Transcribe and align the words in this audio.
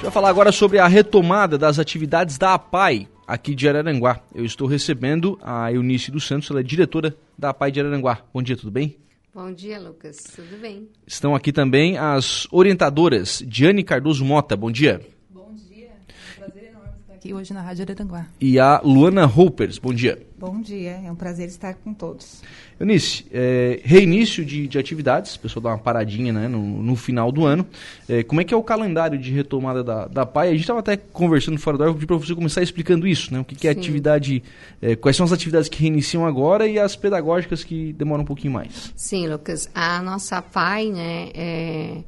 gente 0.00 0.04
vai 0.04 0.12
falar 0.12 0.30
agora 0.30 0.50
sobre 0.50 0.78
a 0.78 0.86
retomada 0.86 1.58
das 1.58 1.78
atividades 1.78 2.38
da 2.38 2.54
APAI 2.54 3.06
aqui 3.26 3.54
de 3.54 3.68
Araranguá. 3.68 4.18
Eu 4.34 4.46
estou 4.46 4.66
recebendo 4.66 5.38
a 5.42 5.70
Eunice 5.70 6.10
dos 6.10 6.26
Santos, 6.26 6.50
ela 6.50 6.60
é 6.60 6.62
diretora 6.62 7.14
da 7.36 7.50
APAI 7.50 7.70
de 7.70 7.80
Araranguá. 7.80 8.22
Bom 8.32 8.42
dia, 8.42 8.56
tudo 8.56 8.70
bem? 8.70 8.96
Bom 9.34 9.52
dia, 9.52 9.78
Lucas. 9.78 10.16
Tudo 10.34 10.58
bem? 10.58 10.88
Estão 11.06 11.34
aqui 11.34 11.52
também 11.52 11.98
as 11.98 12.48
orientadoras 12.50 13.44
Diane 13.46 13.84
Cardoso 13.84 14.24
Mota. 14.24 14.56
Bom 14.56 14.70
dia. 14.70 15.06
Bom 15.28 15.52
dia. 15.54 15.88
É 15.88 16.44
um 16.44 16.44
prazer 16.44 16.70
enorme 16.70 16.88
estar 16.98 17.04
aqui 17.20 17.34
hoje 17.34 17.52
na 17.52 17.60
Rádio 17.60 17.82
Araranguá. 17.82 18.26
E 18.40 18.58
a 18.58 18.80
Luana 18.82 19.26
Hoopers. 19.26 19.76
Bom 19.76 19.92
dia. 19.92 20.26
Bom 20.38 20.58
dia, 20.58 21.02
é 21.04 21.12
um 21.12 21.14
prazer 21.14 21.48
estar 21.48 21.74
com 21.74 21.92
todos. 21.92 22.40
Eunice, 22.80 23.26
é, 23.30 23.78
reinício 23.84 24.42
de, 24.42 24.66
de, 24.66 24.78
atividades, 24.78 25.34
o 25.34 25.40
pessoal 25.40 25.62
dá 25.64 25.68
uma 25.68 25.78
paradinha 25.78 26.32
né, 26.32 26.48
no, 26.48 26.82
no 26.82 26.96
final 26.96 27.30
do 27.30 27.44
ano. 27.44 27.66
É, 28.08 28.22
como 28.22 28.40
é 28.40 28.44
que 28.44 28.54
é 28.54 28.56
o 28.56 28.62
calendário 28.62 29.18
de 29.18 29.30
retomada 29.30 29.84
da, 29.84 30.06
da 30.06 30.24
PAI? 30.24 30.48
A 30.48 30.52
gente 30.52 30.62
estava 30.62 30.78
até 30.80 30.96
conversando 30.96 31.58
fora 31.58 31.76
do 31.76 31.82
ar, 31.82 31.88
eu 31.88 31.94
pedi 31.94 32.06
para 32.06 32.16
você 32.16 32.34
começar 32.34 32.62
explicando 32.62 33.06
isso, 33.06 33.34
né? 33.34 33.40
O 33.40 33.44
que, 33.44 33.54
que 33.54 33.68
é 33.68 33.70
atividade, 33.70 34.42
é, 34.80 34.96
quais 34.96 35.14
são 35.14 35.26
as 35.26 35.32
atividades 35.32 35.68
que 35.68 35.78
reiniciam 35.82 36.24
agora 36.24 36.66
e 36.66 36.78
as 36.78 36.96
pedagógicas 36.96 37.62
que 37.62 37.92
demoram 37.92 38.22
um 38.22 38.26
pouquinho 38.26 38.54
mais. 38.54 38.94
Sim, 38.96 39.28
Lucas. 39.28 39.68
A 39.74 40.00
nossa 40.00 40.40
PAI, 40.40 40.86
né, 40.86 41.28
é, 41.34 41.98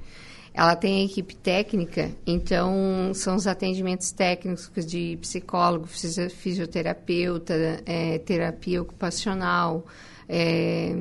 ela 0.55 0.77
tem 0.77 1.05
equipe 1.05 1.35
técnica, 1.35 2.11
então 2.27 3.13
são 3.15 3.37
os 3.37 3.47
atendimentos 3.47 4.13
técnicos 4.13 4.85
de 4.85 5.17
psicólogo, 5.21 5.87
fisioterapeuta, 5.87 7.55
é, 7.87 8.19
terapia 8.19 8.83
ocupacional, 8.83 9.87
é, 10.29 10.95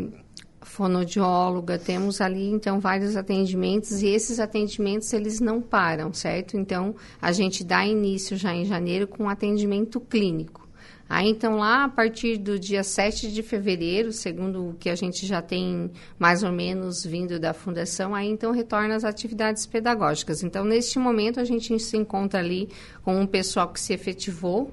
fonodióloga, 0.61 1.77
temos 1.77 2.21
ali 2.21 2.49
então 2.49 2.79
vários 2.79 3.17
atendimentos 3.17 4.01
e 4.01 4.07
esses 4.07 4.39
atendimentos 4.39 5.11
eles 5.11 5.41
não 5.41 5.61
param, 5.61 6.13
certo? 6.13 6.55
Então 6.55 6.95
a 7.21 7.33
gente 7.33 7.63
dá 7.63 7.85
início 7.85 8.37
já 8.37 8.53
em 8.53 8.63
janeiro 8.63 9.05
com 9.07 9.27
atendimento 9.27 9.99
clínico. 9.99 10.60
Aí 11.11 11.27
então 11.27 11.57
lá 11.57 11.83
a 11.83 11.89
partir 11.89 12.37
do 12.37 12.57
dia 12.57 12.85
7 12.85 13.33
de 13.33 13.43
fevereiro, 13.43 14.13
segundo 14.13 14.69
o 14.69 14.73
que 14.75 14.89
a 14.89 14.95
gente 14.95 15.25
já 15.25 15.41
tem 15.41 15.91
mais 16.17 16.41
ou 16.41 16.53
menos 16.53 17.05
vindo 17.05 17.37
da 17.37 17.53
fundação, 17.53 18.15
aí 18.15 18.29
então 18.29 18.53
retorna 18.53 18.95
as 18.95 19.03
atividades 19.03 19.65
pedagógicas. 19.65 20.41
Então 20.41 20.63
neste 20.63 20.97
momento 20.97 21.37
a 21.37 21.43
gente 21.43 21.77
se 21.79 21.97
encontra 21.97 22.39
ali 22.39 22.69
com 23.03 23.19
um 23.19 23.27
pessoal 23.27 23.67
que 23.67 23.81
se 23.81 23.91
efetivou 23.91 24.71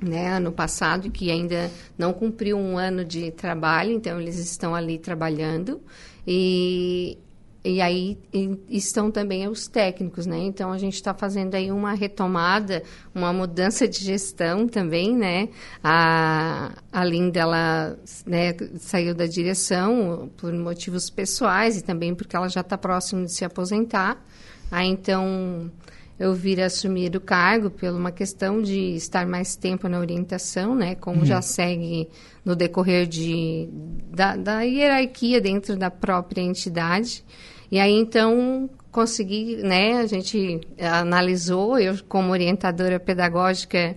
né, 0.00 0.32
ano 0.32 0.50
passado, 0.50 1.10
que 1.10 1.30
ainda 1.30 1.70
não 1.98 2.10
cumpriu 2.10 2.56
um 2.56 2.78
ano 2.78 3.04
de 3.04 3.30
trabalho, 3.30 3.92
então 3.92 4.18
eles 4.18 4.38
estão 4.38 4.74
ali 4.74 4.98
trabalhando. 4.98 5.82
E, 6.26 7.18
e 7.66 7.80
aí 7.80 8.16
e 8.32 8.58
estão 8.70 9.10
também 9.10 9.48
os 9.48 9.66
técnicos, 9.66 10.24
né? 10.24 10.38
Então 10.38 10.72
a 10.72 10.78
gente 10.78 10.94
está 10.94 11.12
fazendo 11.12 11.54
aí 11.54 11.72
uma 11.72 11.94
retomada, 11.94 12.82
uma 13.14 13.32
mudança 13.32 13.88
de 13.88 13.98
gestão 14.04 14.68
também, 14.68 15.16
né? 15.16 15.48
A, 15.82 16.72
a 16.92 17.04
Linda 17.04 17.40
ela 17.40 17.98
né, 18.24 18.54
saiu 18.78 19.14
da 19.14 19.26
direção 19.26 20.30
por 20.36 20.52
motivos 20.52 21.10
pessoais 21.10 21.76
e 21.76 21.82
também 21.82 22.14
porque 22.14 22.36
ela 22.36 22.48
já 22.48 22.60
está 22.60 22.78
próxima 22.78 23.24
de 23.24 23.32
se 23.32 23.44
aposentar. 23.44 24.24
Aí 24.70 24.88
então 24.88 25.70
eu 26.18 26.34
vir 26.34 26.60
assumir 26.60 27.14
o 27.14 27.20
cargo 27.20 27.68
por 27.68 27.90
uma 27.90 28.10
questão 28.10 28.62
de 28.62 28.94
estar 28.94 29.26
mais 29.26 29.54
tempo 29.54 29.88
na 29.88 29.98
orientação, 29.98 30.74
né? 30.74 30.94
Como 30.94 31.20
uhum. 31.20 31.26
já 31.26 31.42
segue 31.42 32.08
no 32.44 32.56
decorrer 32.56 33.06
de, 33.06 33.68
da, 34.10 34.36
da, 34.36 34.60
hierarquia 34.62 35.40
dentro 35.40 35.76
da 35.76 35.90
própria 35.90 36.40
entidade. 36.40 37.24
E 37.70 37.78
aí, 37.78 37.92
então, 37.92 38.70
consegui, 38.90 39.56
né? 39.56 39.98
A 39.98 40.06
gente 40.06 40.60
analisou, 40.80 41.78
eu 41.78 41.96
como 42.08 42.32
orientadora 42.32 42.98
pedagógica 42.98 43.96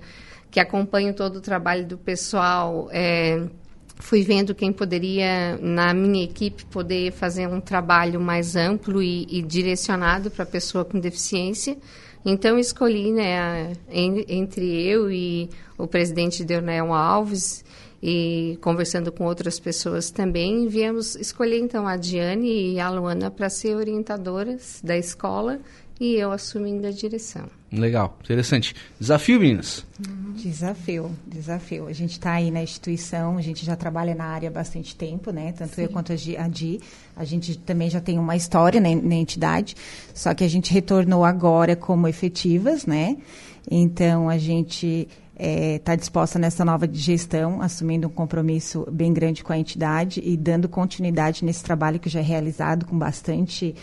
que 0.52 0.60
acompanho 0.60 1.14
todo 1.14 1.38
o 1.38 1.42
trabalho 1.42 1.86
do 1.86 1.98
pessoal, 1.98 2.90
é, 2.92 3.48
fui 3.98 4.24
vendo 4.24 4.56
quem 4.56 4.74
poderia, 4.74 5.58
na 5.62 5.94
minha 5.94 6.24
equipe, 6.24 6.66
poder 6.66 7.12
fazer 7.12 7.48
um 7.48 7.62
trabalho 7.62 8.20
mais 8.20 8.56
amplo 8.56 9.02
e, 9.04 9.28
e 9.30 9.42
direcionado 9.42 10.32
para 10.32 10.44
a 10.44 10.48
pessoa 10.48 10.84
com 10.84 11.00
deficiência. 11.00 11.78
Então, 12.26 12.58
escolhi, 12.58 13.12
né, 13.12 13.74
entre 13.90 14.86
eu 14.86 15.12
e 15.12 15.50
o 15.78 15.88
presidente 15.88 16.44
Deonel 16.44 16.94
Alves, 16.94 17.64
e 18.02 18.58
conversando 18.62 19.12
com 19.12 19.26
outras 19.26 19.60
pessoas 19.60 20.10
também, 20.10 20.68
viemos 20.68 21.16
escolher, 21.16 21.60
então, 21.60 21.88
a 21.88 21.98
Diane 21.98 22.74
e 22.74 22.80
a 22.80 22.90
Luana 22.90 23.30
para 23.30 23.50
ser 23.50 23.76
orientadoras 23.76 24.80
da 24.84 24.98
escola 24.98 25.60
e 26.00 26.16
eu 26.16 26.32
assumindo 26.32 26.88
a 26.88 26.92
direção. 26.92 27.46
Legal, 27.72 28.18
interessante. 28.24 28.74
Desafio, 29.00 29.40
meninas? 29.40 29.86
Uhum. 30.08 30.34
Desafio, 30.34 31.12
desafio. 31.28 31.88
A 31.88 31.94
gente 31.94 32.14
está 32.14 32.34
aí 32.34 32.50
na 32.50 32.64
instituição, 32.64 33.38
a 33.38 33.42
gente 33.42 33.66
já 33.66 33.76
trabalha 33.76 34.16
na 34.16 34.24
área 34.24 34.50
há 34.50 34.52
bastante 34.52 34.96
tempo, 34.96 35.32
né? 35.32 35.52
Tanto 35.52 35.76
Sim. 35.76 35.84
eu 35.84 35.90
quanto 35.90 36.14
a 36.14 36.48
Di. 36.48 36.80
A 37.16 37.26
gente 37.26 37.58
também 37.60 37.90
já 37.90 38.00
tem 38.00 38.18
uma 38.18 38.36
história 38.36 38.80
na, 38.80 38.90
na 38.96 39.16
entidade, 39.16 39.76
só 40.14 40.34
que 40.34 40.44
a 40.44 40.48
gente 40.48 40.74
retornou 40.74 41.26
agora 41.26 41.76
como 41.76 42.08
efetivas, 42.08 42.86
né? 42.86 43.18
Então, 43.70 44.30
a 44.30 44.38
gente 44.38 45.08
está 45.40 45.46
é, 45.46 45.80
tá 45.80 45.96
disposta 45.96 46.38
nessa 46.38 46.66
nova 46.66 46.88
gestão, 46.92 47.62
assumindo 47.62 48.08
um 48.08 48.12
compromisso 48.12 48.86
bem 48.92 49.14
grande 49.14 49.42
com 49.42 49.54
a 49.54 49.58
entidade 49.58 50.22
e 50.24 50.36
dando 50.36 50.68
continuidade 50.68 51.46
nesse 51.46 51.64
trabalho 51.64 51.98
que 51.98 52.10
já 52.10 52.20
é 52.20 52.24
realizado 52.24 52.86
com 52.86 53.00
bastante 53.00 53.74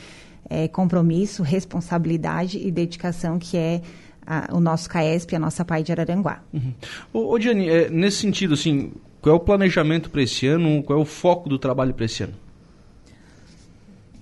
é, 0.50 0.68
compromisso, 0.68 1.42
responsabilidade 1.42 2.58
e 2.58 2.70
dedicação 2.70 3.38
que 3.38 3.56
é 3.56 3.80
a, 4.26 4.54
o 4.54 4.60
nosso 4.60 4.88
CAESP, 4.90 5.34
a 5.34 5.38
nossa 5.38 5.64
PAI 5.64 5.82
de 5.82 5.92
Araranguá. 5.92 6.42
Uhum. 6.52 6.74
Ô, 7.12 7.32
ô 7.32 7.38
Diane, 7.38 7.68
é, 7.68 7.88
nesse 7.88 8.18
sentido, 8.18 8.52
assim, 8.52 8.92
qual 9.22 9.34
é 9.34 9.38
o 9.38 9.40
planejamento 9.40 10.10
para 10.10 10.22
esse 10.22 10.46
ano? 10.46 10.82
Qual 10.82 10.98
é 10.98 11.02
o 11.02 11.06
foco 11.06 11.48
do 11.48 11.58
trabalho 11.58 11.94
para 11.94 12.04
esse 12.04 12.22
ano? 12.22 12.34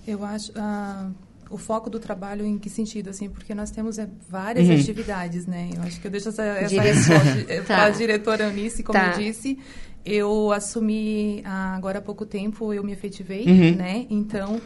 Eu 0.07 0.23
acho... 0.23 0.51
Uh, 0.51 1.24
o 1.49 1.57
foco 1.57 1.89
do 1.89 1.99
trabalho 1.99 2.45
em 2.45 2.57
que 2.57 2.69
sentido, 2.69 3.09
assim? 3.09 3.29
Porque 3.29 3.53
nós 3.53 3.71
temos 3.71 3.99
é, 3.99 4.07
várias 4.29 4.67
uhum. 4.67 4.75
atividades, 4.75 5.45
né? 5.45 5.69
Eu 5.75 5.81
acho 5.83 5.99
que 5.99 6.07
eu 6.07 6.11
deixo 6.11 6.29
essa, 6.29 6.43
essa 6.43 6.81
resposta 6.81 7.43
tá. 7.61 7.63
para 7.63 7.83
a 7.85 7.89
diretora 7.89 8.43
Eunice, 8.45 8.83
como 8.83 8.97
tá. 8.97 9.11
eu 9.11 9.19
disse. 9.19 9.57
Eu 10.05 10.51
assumi 10.51 11.41
ah, 11.45 11.75
agora 11.75 11.99
há 11.99 12.01
pouco 12.01 12.25
tempo, 12.25 12.73
eu 12.73 12.83
me 12.83 12.91
efetivei, 12.91 13.45
uhum. 13.45 13.75
né? 13.75 14.05
Então, 14.09 14.61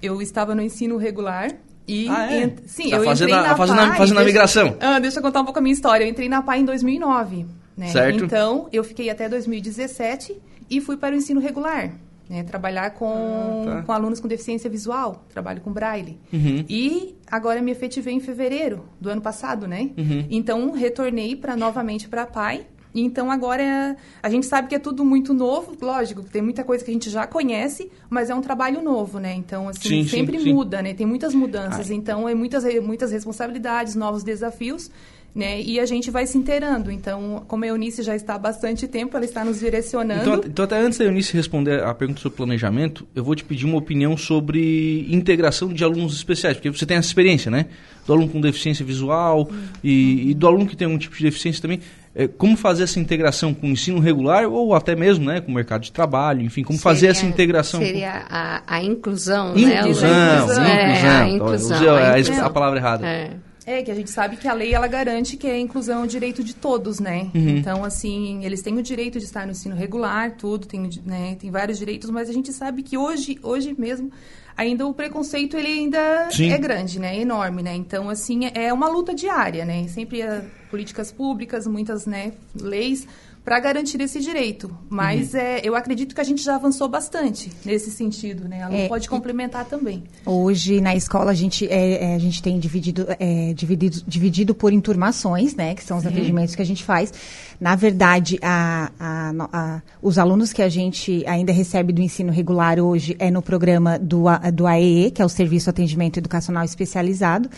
eu 0.00 0.22
estava 0.22 0.54
no 0.54 0.62
ensino 0.62 0.96
regular 0.96 1.50
e 1.86 2.08
ah, 2.08 2.32
é? 2.32 2.42
ent... 2.42 2.58
sim, 2.66 2.90
tá 2.90 2.96
eu 2.96 3.04
fazendo 3.04 3.30
entrei 3.30 3.44
a, 3.44 3.48
na 3.48 3.56
fazendo, 3.56 3.76
PAI, 3.76 3.96
fazendo 3.96 4.20
a 4.20 4.24
migração. 4.24 4.76
Ah, 4.80 4.98
deixa 4.98 5.18
eu 5.18 5.22
contar 5.22 5.40
um 5.40 5.44
pouco 5.44 5.58
a 5.58 5.62
minha 5.62 5.72
história. 5.72 6.04
Eu 6.04 6.08
entrei 6.08 6.28
na 6.28 6.42
PAI 6.42 6.60
em 6.60 6.64
2009, 6.64 7.46
né? 7.76 7.88
Certo. 7.88 8.24
Então, 8.24 8.68
eu 8.70 8.84
fiquei 8.84 9.08
até 9.08 9.28
2017 9.28 10.36
e 10.70 10.80
fui 10.80 10.96
para 10.96 11.14
o 11.14 11.18
ensino 11.18 11.40
regular. 11.40 11.92
Né, 12.28 12.42
trabalhar 12.42 12.90
com, 12.90 13.64
ah, 13.66 13.76
tá. 13.76 13.82
com 13.84 13.92
alunos 13.92 14.20
com 14.20 14.28
deficiência 14.28 14.68
visual, 14.68 15.24
trabalho 15.30 15.62
com 15.62 15.72
braille. 15.72 16.20
Uhum. 16.30 16.62
E 16.68 17.16
agora 17.26 17.62
me 17.62 17.70
efetivei 17.70 18.12
em 18.12 18.20
fevereiro 18.20 18.84
do 19.00 19.08
ano 19.08 19.22
passado, 19.22 19.66
né? 19.66 19.92
Uhum. 19.96 20.26
Então, 20.28 20.70
retornei 20.72 21.34
para 21.34 21.56
novamente 21.56 22.06
para 22.06 22.24
a 22.24 22.26
PAI 22.26 22.66
então 22.94 23.30
agora 23.30 23.96
a 24.22 24.30
gente 24.30 24.46
sabe 24.46 24.68
que 24.68 24.74
é 24.74 24.78
tudo 24.78 25.04
muito 25.04 25.34
novo, 25.34 25.76
lógico, 25.80 26.22
tem 26.22 26.42
muita 26.42 26.64
coisa 26.64 26.84
que 26.84 26.90
a 26.90 26.94
gente 26.94 27.10
já 27.10 27.26
conhece, 27.26 27.90
mas 28.08 28.30
é 28.30 28.34
um 28.34 28.40
trabalho 28.40 28.82
novo, 28.82 29.18
né? 29.18 29.34
Então 29.34 29.68
assim, 29.68 30.02
sim, 30.02 30.08
sempre 30.08 30.40
sim, 30.40 30.52
muda, 30.52 30.78
sim. 30.78 30.82
né? 30.82 30.94
Tem 30.94 31.06
muitas 31.06 31.34
mudanças, 31.34 31.90
Ai. 31.90 31.96
então 31.96 32.28
é 32.28 32.34
muitas 32.34 32.64
muitas 32.82 33.12
responsabilidades, 33.12 33.94
novos 33.94 34.22
desafios. 34.22 34.90
Né? 35.38 35.62
E 35.62 35.78
a 35.78 35.86
gente 35.86 36.10
vai 36.10 36.26
se 36.26 36.36
inteirando. 36.36 36.90
Então, 36.90 37.44
como 37.46 37.62
a 37.62 37.68
Eunice 37.68 38.02
já 38.02 38.16
está 38.16 38.34
há 38.34 38.38
bastante 38.38 38.88
tempo, 38.88 39.16
ela 39.16 39.24
está 39.24 39.44
nos 39.44 39.60
direcionando. 39.60 40.20
Então, 40.22 40.40
então, 40.44 40.64
até 40.64 40.80
antes 40.80 40.98
da 40.98 41.04
Eunice 41.04 41.32
responder 41.32 41.80
a 41.80 41.94
pergunta 41.94 42.20
sobre 42.20 42.36
planejamento, 42.36 43.06
eu 43.14 43.22
vou 43.22 43.36
te 43.36 43.44
pedir 43.44 43.64
uma 43.64 43.78
opinião 43.78 44.16
sobre 44.16 45.06
integração 45.08 45.72
de 45.72 45.84
alunos 45.84 46.16
especiais, 46.16 46.56
porque 46.56 46.68
você 46.68 46.84
tem 46.84 46.96
essa 46.96 47.06
experiência, 47.06 47.52
né? 47.52 47.66
Do 48.04 48.14
aluno 48.14 48.28
com 48.28 48.40
deficiência 48.40 48.84
visual 48.84 49.46
uhum. 49.48 49.58
e, 49.84 50.30
e, 50.30 50.34
do 50.34 50.44
aluno 50.48 50.66
que 50.66 50.74
tem 50.74 50.86
algum 50.86 50.98
tipo 50.98 51.16
de 51.16 51.22
deficiência 51.22 51.62
também. 51.62 51.78
É, 52.16 52.26
como 52.26 52.56
fazer 52.56 52.82
essa 52.82 52.98
integração 52.98 53.54
com 53.54 53.68
o 53.68 53.70
ensino 53.70 54.00
regular 54.00 54.44
ou 54.48 54.74
até 54.74 54.96
mesmo 54.96 55.24
né, 55.26 55.40
com 55.40 55.52
o 55.52 55.54
mercado 55.54 55.82
de 55.82 55.92
trabalho, 55.92 56.42
enfim, 56.42 56.64
como 56.64 56.76
seria, 56.76 56.94
fazer 56.94 57.06
essa 57.06 57.24
integração? 57.24 57.80
Seria 57.80 58.24
a, 58.28 58.62
a 58.66 58.82
inclusão, 58.82 59.56
inclusão, 59.56 59.70
né? 59.70 59.78
Inclusão, 59.78 60.08
inclusão. 60.40 60.64
É, 60.64 61.06
a 61.06 61.28
inclusão. 61.28 61.78
a, 61.78 62.10
a, 62.10 62.18
inclusão. 62.18 62.44
a 62.44 62.50
palavra 62.50 62.78
errada. 62.80 63.06
É. 63.06 63.30
É, 63.68 63.82
que 63.82 63.90
a 63.90 63.94
gente 63.94 64.10
sabe 64.10 64.38
que 64.38 64.48
a 64.48 64.54
lei 64.54 64.72
ela 64.72 64.86
garante 64.86 65.36
que 65.36 65.46
a 65.46 65.58
inclusão 65.58 66.00
é 66.00 66.04
o 66.04 66.06
direito 66.06 66.42
de 66.42 66.54
todos, 66.54 66.98
né? 66.98 67.30
Uhum. 67.34 67.58
Então, 67.58 67.84
assim, 67.84 68.42
eles 68.42 68.62
têm 68.62 68.78
o 68.78 68.82
direito 68.82 69.18
de 69.18 69.26
estar 69.26 69.44
no 69.44 69.52
ensino 69.52 69.76
regular, 69.76 70.36
tudo, 70.38 70.66
tem, 70.66 70.88
né, 71.04 71.36
tem 71.38 71.50
vários 71.50 71.78
direitos, 71.78 72.08
mas 72.08 72.30
a 72.30 72.32
gente 72.32 72.50
sabe 72.50 72.82
que 72.82 72.96
hoje, 72.96 73.38
hoje 73.42 73.74
mesmo, 73.78 74.10
ainda 74.56 74.86
o 74.86 74.94
preconceito 74.94 75.54
ele 75.54 75.68
ainda 75.68 76.30
Sim. 76.30 76.50
é 76.50 76.56
grande, 76.56 76.98
né? 76.98 77.18
É 77.18 77.20
enorme, 77.20 77.62
né? 77.62 77.74
Então, 77.74 78.08
assim, 78.08 78.46
é 78.54 78.72
uma 78.72 78.88
luta 78.88 79.14
diária, 79.14 79.66
né? 79.66 79.86
Sempre 79.88 80.22
políticas 80.70 81.12
públicas, 81.12 81.66
muitas 81.66 82.06
né, 82.06 82.32
leis, 82.58 83.06
para 83.44 83.58
garantir 83.60 84.00
esse 84.00 84.20
direito. 84.20 84.70
Mas 84.88 85.34
uhum. 85.34 85.40
é, 85.40 85.60
eu 85.64 85.74
acredito 85.74 86.14
que 86.14 86.20
a 86.20 86.24
gente 86.24 86.42
já 86.42 86.54
avançou 86.56 86.88
bastante 86.88 87.50
nesse 87.64 87.90
sentido, 87.90 88.48
né? 88.48 88.60
Ela 88.60 88.74
é, 88.74 88.88
pode 88.88 89.08
complementar 89.08 89.64
também. 89.64 90.04
Hoje 90.24 90.80
na 90.80 90.94
escola 90.94 91.30
a 91.30 91.34
gente, 91.34 91.66
é, 91.66 92.12
é, 92.12 92.14
a 92.14 92.18
gente 92.18 92.42
tem 92.42 92.58
dividido, 92.58 93.06
é, 93.18 93.52
dividido, 93.54 94.02
dividido 94.06 94.54
por 94.54 94.72
enturmações, 94.72 95.54
né? 95.54 95.74
Que 95.74 95.82
são 95.82 95.98
os 95.98 96.06
atendimentos 96.06 96.54
que 96.54 96.62
a 96.62 96.66
gente 96.66 96.84
faz. 96.84 97.12
Na 97.60 97.74
verdade, 97.74 98.38
a, 98.40 98.90
a, 98.98 99.32
a, 99.52 99.82
os 100.00 100.16
alunos 100.16 100.52
que 100.52 100.62
a 100.62 100.68
gente 100.68 101.24
ainda 101.26 101.52
recebe 101.52 101.92
do 101.92 102.00
ensino 102.00 102.32
regular 102.32 102.78
hoje 102.78 103.16
é 103.18 103.30
no 103.30 103.42
programa 103.42 103.98
do, 103.98 104.24
do 104.54 104.66
AEE, 104.66 105.10
que 105.10 105.20
é 105.20 105.24
o 105.24 105.28
Serviço 105.28 105.68
Atendimento 105.68 106.18
Educacional 106.18 106.64
Especializado 106.64 107.50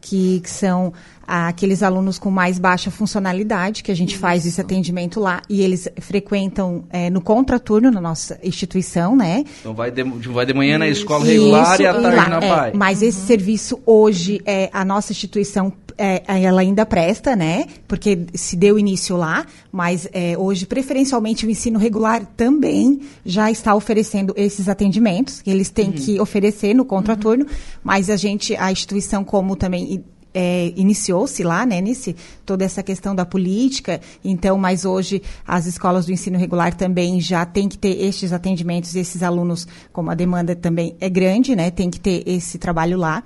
que, 0.00 0.40
que 0.40 0.50
são 0.50 0.92
aqueles 1.26 1.82
alunos 1.82 2.18
com 2.18 2.30
mais 2.30 2.58
baixa 2.58 2.90
funcionalidade, 2.90 3.82
que 3.82 3.92
a 3.92 3.94
gente 3.94 4.12
Isso. 4.12 4.20
faz 4.20 4.46
esse 4.46 4.60
atendimento 4.60 5.20
lá, 5.20 5.42
e 5.48 5.60
eles 5.60 5.86
frequentam 6.00 6.84
é, 6.90 7.10
no 7.10 7.20
contraturno 7.20 7.90
na 7.90 8.00
nossa 8.00 8.38
instituição, 8.42 9.14
né? 9.14 9.44
Então 9.60 9.74
vai 9.74 9.90
de, 9.90 10.02
vai 10.02 10.46
de 10.46 10.54
manhã 10.54 10.78
na 10.78 10.88
escola 10.88 11.24
regular 11.26 11.72
Isso, 11.74 11.82
e 11.82 11.86
à 11.86 11.92
tarde 11.92 12.16
lá, 12.16 12.28
na 12.28 12.36
é, 12.38 12.48
PAI. 12.48 12.72
Mas 12.74 13.02
uhum. 13.02 13.08
esse 13.08 13.26
serviço 13.26 13.78
hoje, 13.84 14.40
é, 14.46 14.70
a 14.72 14.84
nossa 14.84 15.12
instituição 15.12 15.72
é, 15.98 16.22
ela 16.42 16.60
ainda 16.62 16.86
presta, 16.86 17.36
né? 17.36 17.66
Porque 17.86 18.20
se 18.32 18.56
deu 18.56 18.78
início 18.78 19.16
lá, 19.16 19.37
mas 19.70 20.08
é, 20.12 20.36
hoje, 20.38 20.66
preferencialmente, 20.66 21.46
o 21.46 21.50
ensino 21.50 21.78
regular 21.78 22.24
também 22.36 23.00
já 23.24 23.50
está 23.50 23.74
oferecendo 23.74 24.34
esses 24.36 24.68
atendimentos, 24.68 25.42
que 25.42 25.50
eles 25.50 25.70
têm 25.70 25.86
uhum. 25.86 25.92
que 25.92 26.20
oferecer 26.20 26.74
no 26.74 26.84
contraturno, 26.84 27.44
uhum. 27.44 27.50
mas 27.82 28.10
a 28.10 28.16
gente, 28.16 28.56
a 28.56 28.70
instituição, 28.70 29.24
como 29.24 29.56
também 29.56 30.04
é, 30.32 30.72
iniciou-se 30.76 31.42
lá, 31.42 31.64
né, 31.64 31.80
nesse, 31.80 32.14
toda 32.44 32.64
essa 32.64 32.82
questão 32.82 33.14
da 33.14 33.24
política, 33.24 34.00
então, 34.24 34.58
mas 34.58 34.84
hoje 34.84 35.22
as 35.46 35.66
escolas 35.66 36.06
do 36.06 36.12
ensino 36.12 36.38
regular 36.38 36.74
também 36.74 37.20
já 37.20 37.44
têm 37.44 37.68
que 37.68 37.78
ter 37.78 38.00
estes 38.00 38.32
atendimentos, 38.32 38.94
esses 38.94 39.22
alunos, 39.22 39.66
como 39.92 40.10
a 40.10 40.14
demanda 40.14 40.54
também 40.54 40.94
é 41.00 41.08
grande, 41.08 41.56
né, 41.56 41.70
tem 41.70 41.90
que 41.90 41.98
ter 41.98 42.22
esse 42.26 42.58
trabalho 42.58 42.98
lá. 42.98 43.22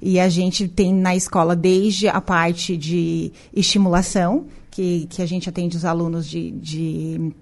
E 0.00 0.18
a 0.18 0.28
gente 0.28 0.66
tem 0.66 0.92
na 0.92 1.14
escola 1.14 1.54
desde 1.54 2.08
a 2.08 2.20
parte 2.20 2.76
de 2.76 3.32
estimulação, 3.54 4.46
que, 4.72 5.06
que 5.06 5.22
a 5.22 5.26
gente 5.26 5.48
atende 5.48 5.76
os 5.76 5.84
alunos 5.84 6.26
de, 6.26 6.50
de 6.50 7.32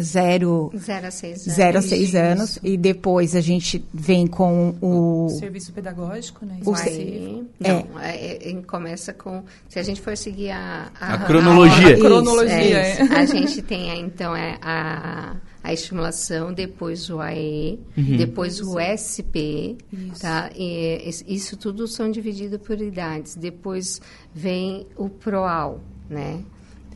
zero, 0.00 0.70
zero 0.76 1.06
a 1.06 1.10
seis 1.10 1.42
anos. 1.42 1.56
Zero 1.56 1.78
a 1.78 1.82
seis 1.82 2.14
anos 2.14 2.58
e 2.62 2.76
depois 2.76 3.34
a 3.34 3.40
gente 3.40 3.82
vem 3.92 4.26
com 4.26 4.74
o... 4.80 5.24
o 5.24 5.30
serviço 5.30 5.72
pedagógico, 5.72 6.44
né? 6.44 6.58
O 6.64 6.74
Aí, 6.74 7.42
é. 7.64 7.72
Não, 7.72 8.00
é, 8.00 8.50
é, 8.50 8.62
começa 8.62 9.14
com... 9.14 9.42
Se 9.70 9.78
a 9.78 9.82
gente 9.82 10.02
for 10.02 10.16
seguir 10.16 10.50
a... 10.50 10.92
A, 11.00 11.14
a 11.14 11.18
cronologia. 11.24 11.88
A, 11.88 11.92
a 11.92 11.98
cronologia, 11.98 12.78
é, 12.78 13.02
A 13.02 13.24
gente 13.24 13.62
tem, 13.62 13.98
então, 14.00 14.36
é 14.36 14.58
a 14.60 15.36
a 15.64 15.72
estimulação, 15.72 16.52
depois 16.52 17.10
o 17.10 17.20
AE, 17.20 17.80
uhum. 17.96 18.16
depois 18.16 18.60
o 18.60 18.78
SP, 18.86 19.74
isso. 19.92 20.20
tá? 20.20 20.48
E, 20.54 21.10
isso 21.26 21.56
tudo 21.56 21.88
são 21.88 22.08
divididos 22.08 22.60
por 22.60 22.80
idades. 22.80 23.34
Depois 23.34 24.00
vem 24.32 24.86
o 24.96 25.08
PROAL, 25.08 25.80
né? 26.08 26.40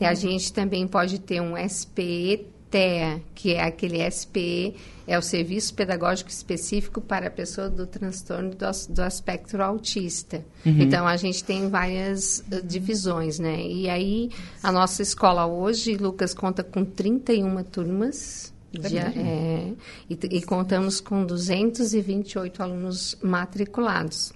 E 0.00 0.05
a 0.05 0.14
gente 0.14 0.52
também 0.52 0.88
pode 0.88 1.19
ter 1.19 1.41
um 1.41 1.55
SPE 1.69 2.47
TEA, 2.70 3.20
que 3.35 3.55
é 3.55 3.64
aquele 3.64 4.08
SPE, 4.11 4.76
é 5.06 5.19
o 5.19 5.23
Serviço 5.23 5.75
Pedagógico 5.75 6.31
Específico 6.31 7.00
para 7.00 7.26
a 7.26 7.31
Pessoa 7.31 7.69
do 7.69 7.85
Transtorno 7.85 8.50
do, 8.50 8.94
do 8.94 9.02
Aspecto 9.02 9.61
Autista. 9.61 10.44
Uhum. 10.64 10.81
Então, 10.81 11.06
a 11.06 11.17
gente 11.17 11.43
tem 11.43 11.69
várias 11.69 12.44
uh, 12.50 12.62
divisões, 12.64 13.41
né? 13.41 13.61
E 13.61 13.91
aí, 13.91 14.31
a 14.62 14.70
nossa 14.70 15.02
escola 15.02 15.47
hoje, 15.47 15.97
Lucas, 15.97 16.32
conta 16.32 16.62
com 16.62 16.85
31 16.85 17.62
turmas, 17.64 18.55
de, 18.73 18.99
é, 18.99 19.73
e, 20.08 20.17
e, 20.31 20.43
contamos 20.43 21.00
com 21.00 21.26
228 21.26 22.62
alunos 22.62 23.19
matriculados, 23.20 24.32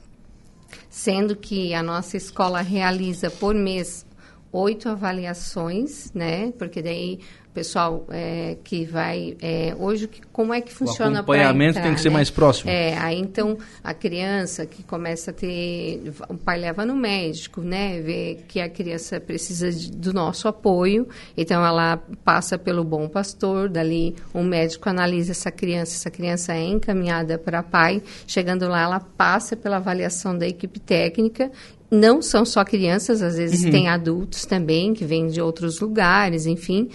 sendo 0.91 1.37
que 1.37 1.73
a 1.73 1.85
nossa 1.85 2.17
escola 2.17 2.61
realiza 2.61 3.31
por 3.31 3.55
mês 3.55 4.05
oito 4.55 4.89
avaliações, 4.89 6.13
né? 6.15 6.53
Porque 6.57 6.81
daí 6.81 7.19
pessoal 7.55 8.05
é, 8.11 8.57
que 8.65 8.85
vai 8.85 9.37
é, 9.41 9.77
hoje 9.79 10.11
como 10.33 10.53
é 10.53 10.61
que 10.61 10.75
funciona 10.75 11.19
o 11.19 11.21
acompanhamento 11.21 11.79
entrar, 11.79 11.83
tem 11.83 11.95
que 11.95 12.01
ser 12.01 12.09
né? 12.09 12.15
mais 12.15 12.29
próximo 12.29 12.69
é 12.69 12.99
aí 12.99 13.17
então 13.17 13.57
a 13.83 13.95
criança 13.95 14.67
que 14.67 14.83
começa 14.83 15.31
a 15.31 15.35
ter 15.35 16.03
o 16.29 16.35
pai 16.35 16.59
leva 16.59 16.85
no 16.85 16.97
médico 16.97 17.61
né 17.61 18.01
vê 18.01 18.41
que 18.49 18.61
a 18.61 18.69
criança 18.69 19.21
precisa 19.21 19.71
de, 19.71 19.93
do 19.93 20.13
nosso 20.13 20.49
apoio 20.49 21.07
então 21.37 21.65
ela 21.65 22.03
passa 22.25 22.59
pelo 22.59 22.83
bom 22.83 23.09
pastor 23.09 23.69
dali 23.69 24.17
um 24.35 24.43
médico 24.43 24.89
analisa 24.89 25.31
essa 25.31 25.53
criança 25.53 25.95
essa 25.95 26.11
criança 26.11 26.55
é 26.55 26.65
encaminhada 26.65 27.39
para 27.39 27.63
pai 27.63 28.03
chegando 28.27 28.67
lá 28.67 28.83
ela 28.83 29.01
passa 29.01 29.57
pela 29.57 29.77
avaliação 29.77 30.37
da 30.37 30.47
equipe 30.47 30.81
técnica 30.81 31.53
não 31.95 32.21
são 32.21 32.45
só 32.45 32.65
crianças, 32.65 33.23
às 33.23 33.37
vezes 33.37 33.65
uhum. 33.65 33.71
tem 33.71 33.89
adultos 33.89 34.45
também 34.45 34.93
que 34.93 35.05
vêm 35.05 35.29
de 35.29 35.41
outros 35.41 35.81
lugares, 35.81 36.47
enfim. 36.47 36.91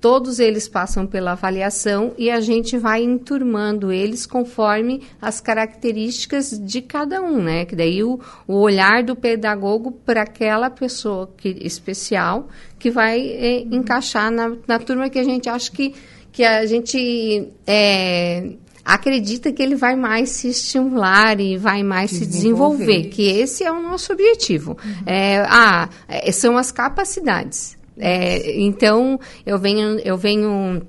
Todos 0.00 0.40
eles 0.40 0.66
passam 0.66 1.06
pela 1.06 1.30
avaliação 1.30 2.12
e 2.18 2.28
a 2.28 2.40
gente 2.40 2.76
vai 2.76 3.04
enturmando 3.04 3.92
eles 3.92 4.26
conforme 4.26 5.02
as 5.20 5.40
características 5.40 6.58
de 6.60 6.82
cada 6.82 7.22
um, 7.22 7.40
né? 7.40 7.64
Que 7.64 7.76
daí 7.76 8.02
o, 8.02 8.18
o 8.48 8.54
olhar 8.54 9.04
do 9.04 9.14
pedagogo 9.14 9.92
para 9.92 10.22
aquela 10.22 10.68
pessoa 10.68 11.30
que, 11.36 11.56
especial 11.60 12.48
que 12.80 12.90
vai 12.90 13.20
é, 13.20 13.60
encaixar 13.60 14.28
na, 14.32 14.56
na 14.66 14.80
turma 14.80 15.08
que 15.08 15.20
a 15.20 15.24
gente 15.24 15.48
acha 15.48 15.70
que, 15.70 15.94
que 16.32 16.42
a 16.42 16.66
gente 16.66 17.48
é, 17.64 18.54
acredita 18.84 19.52
que 19.52 19.62
ele 19.62 19.76
vai 19.76 19.94
mais 19.94 20.30
se 20.30 20.48
estimular 20.48 21.38
e 21.40 21.56
vai 21.56 21.82
mais 21.82 22.10
se 22.10 22.26
desenvolver, 22.26 23.04
que 23.04 23.22
esse 23.22 23.64
é 23.64 23.70
o 23.70 23.80
nosso 23.80 24.12
objetivo. 24.12 24.76
Uhum. 24.84 25.02
É, 25.06 25.38
ah, 25.48 25.88
é, 26.08 26.32
são 26.32 26.56
as 26.56 26.72
capacidades. 26.72 27.76
É, 27.96 28.60
então, 28.60 29.20
eu 29.46 29.58
venho, 29.58 29.98
eu 30.00 30.16
venho 30.16 30.82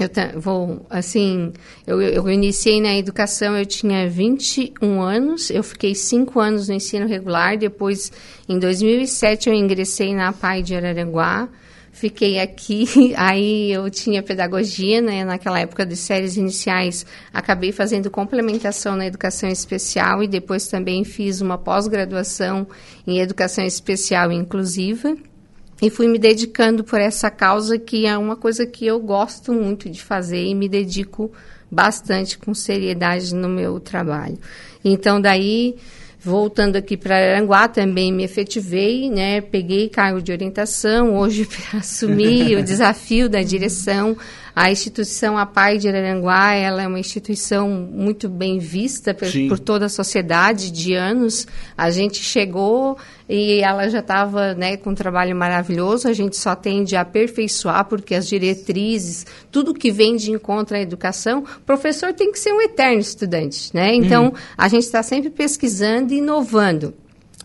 eu 0.00 0.40
vou, 0.40 0.86
assim, 0.88 1.52
eu, 1.86 2.00
eu 2.00 2.30
iniciei 2.30 2.80
na 2.80 2.96
educação, 2.96 3.56
eu 3.58 3.66
tinha 3.66 4.08
21 4.08 5.02
anos, 5.02 5.50
eu 5.50 5.62
fiquei 5.62 5.94
5 5.94 6.40
anos 6.40 6.68
no 6.68 6.74
ensino 6.74 7.06
regular, 7.06 7.58
depois, 7.58 8.10
em 8.48 8.58
2007, 8.58 9.50
eu 9.50 9.54
ingressei 9.54 10.14
na 10.14 10.32
PAI 10.32 10.62
de 10.62 10.74
Araranguá, 10.74 11.50
fiquei 12.00 12.40
aqui, 12.40 12.86
aí 13.14 13.70
eu 13.70 13.90
tinha 13.90 14.22
pedagogia, 14.22 15.02
né, 15.02 15.22
naquela 15.22 15.60
época 15.60 15.84
de 15.84 15.94
séries 15.94 16.36
iniciais, 16.36 17.04
acabei 17.32 17.72
fazendo 17.72 18.10
complementação 18.10 18.96
na 18.96 19.06
educação 19.06 19.50
especial 19.50 20.22
e 20.22 20.28
depois 20.28 20.66
também 20.66 21.04
fiz 21.04 21.42
uma 21.42 21.58
pós-graduação 21.58 22.66
em 23.06 23.20
educação 23.20 23.64
especial 23.64 24.32
inclusiva, 24.32 25.14
e 25.82 25.88
fui 25.88 26.08
me 26.08 26.18
dedicando 26.18 26.84
por 26.84 27.00
essa 27.00 27.30
causa 27.30 27.78
que 27.78 28.06
é 28.06 28.16
uma 28.16 28.36
coisa 28.36 28.66
que 28.66 28.86
eu 28.86 29.00
gosto 29.00 29.52
muito 29.52 29.88
de 29.88 30.02
fazer 30.02 30.44
e 30.44 30.54
me 30.54 30.68
dedico 30.68 31.32
bastante 31.70 32.36
com 32.36 32.52
seriedade 32.52 33.34
no 33.34 33.48
meu 33.48 33.80
trabalho. 33.80 34.38
Então 34.84 35.18
daí 35.18 35.76
voltando 36.22 36.76
aqui 36.76 36.96
para 36.96 37.16
Aranguá 37.16 37.66
também 37.66 38.12
me 38.12 38.24
efetivei, 38.24 39.10
né? 39.10 39.40
Peguei 39.40 39.88
cargo 39.88 40.20
de 40.20 40.30
orientação, 40.30 41.16
hoje 41.16 41.48
assumi 41.72 42.54
o 42.56 42.62
desafio 42.62 43.28
da 43.28 43.42
direção 43.42 44.16
a 44.54 44.70
instituição 44.70 45.38
A 45.38 45.46
Pai 45.46 45.78
de 45.78 45.88
Araranguá, 45.88 46.54
ela 46.54 46.82
é 46.82 46.86
uma 46.86 46.98
instituição 46.98 47.68
muito 47.68 48.28
bem 48.28 48.58
vista 48.58 49.14
por, 49.14 49.28
por 49.48 49.58
toda 49.58 49.86
a 49.86 49.88
sociedade 49.88 50.70
de 50.70 50.94
anos. 50.94 51.46
A 51.76 51.90
gente 51.90 52.22
chegou 52.22 52.98
e 53.28 53.60
ela 53.60 53.88
já 53.88 54.00
estava 54.00 54.54
né, 54.54 54.76
com 54.76 54.90
um 54.90 54.94
trabalho 54.94 55.36
maravilhoso, 55.36 56.08
a 56.08 56.12
gente 56.12 56.36
só 56.36 56.56
tende 56.56 56.96
a 56.96 57.02
aperfeiçoar, 57.02 57.84
porque 57.84 58.14
as 58.14 58.26
diretrizes, 58.26 59.24
tudo 59.52 59.72
que 59.72 59.92
vem 59.92 60.16
de 60.16 60.32
encontro 60.32 60.76
à 60.76 60.80
educação, 60.80 61.44
o 61.58 61.60
professor 61.60 62.12
tem 62.12 62.32
que 62.32 62.38
ser 62.38 62.52
um 62.52 62.60
eterno 62.60 62.98
estudante, 62.98 63.70
né? 63.72 63.94
Então, 63.94 64.26
uhum. 64.26 64.32
a 64.58 64.68
gente 64.68 64.82
está 64.82 65.02
sempre 65.02 65.30
pesquisando 65.30 66.12
e 66.12 66.18
inovando. 66.18 66.92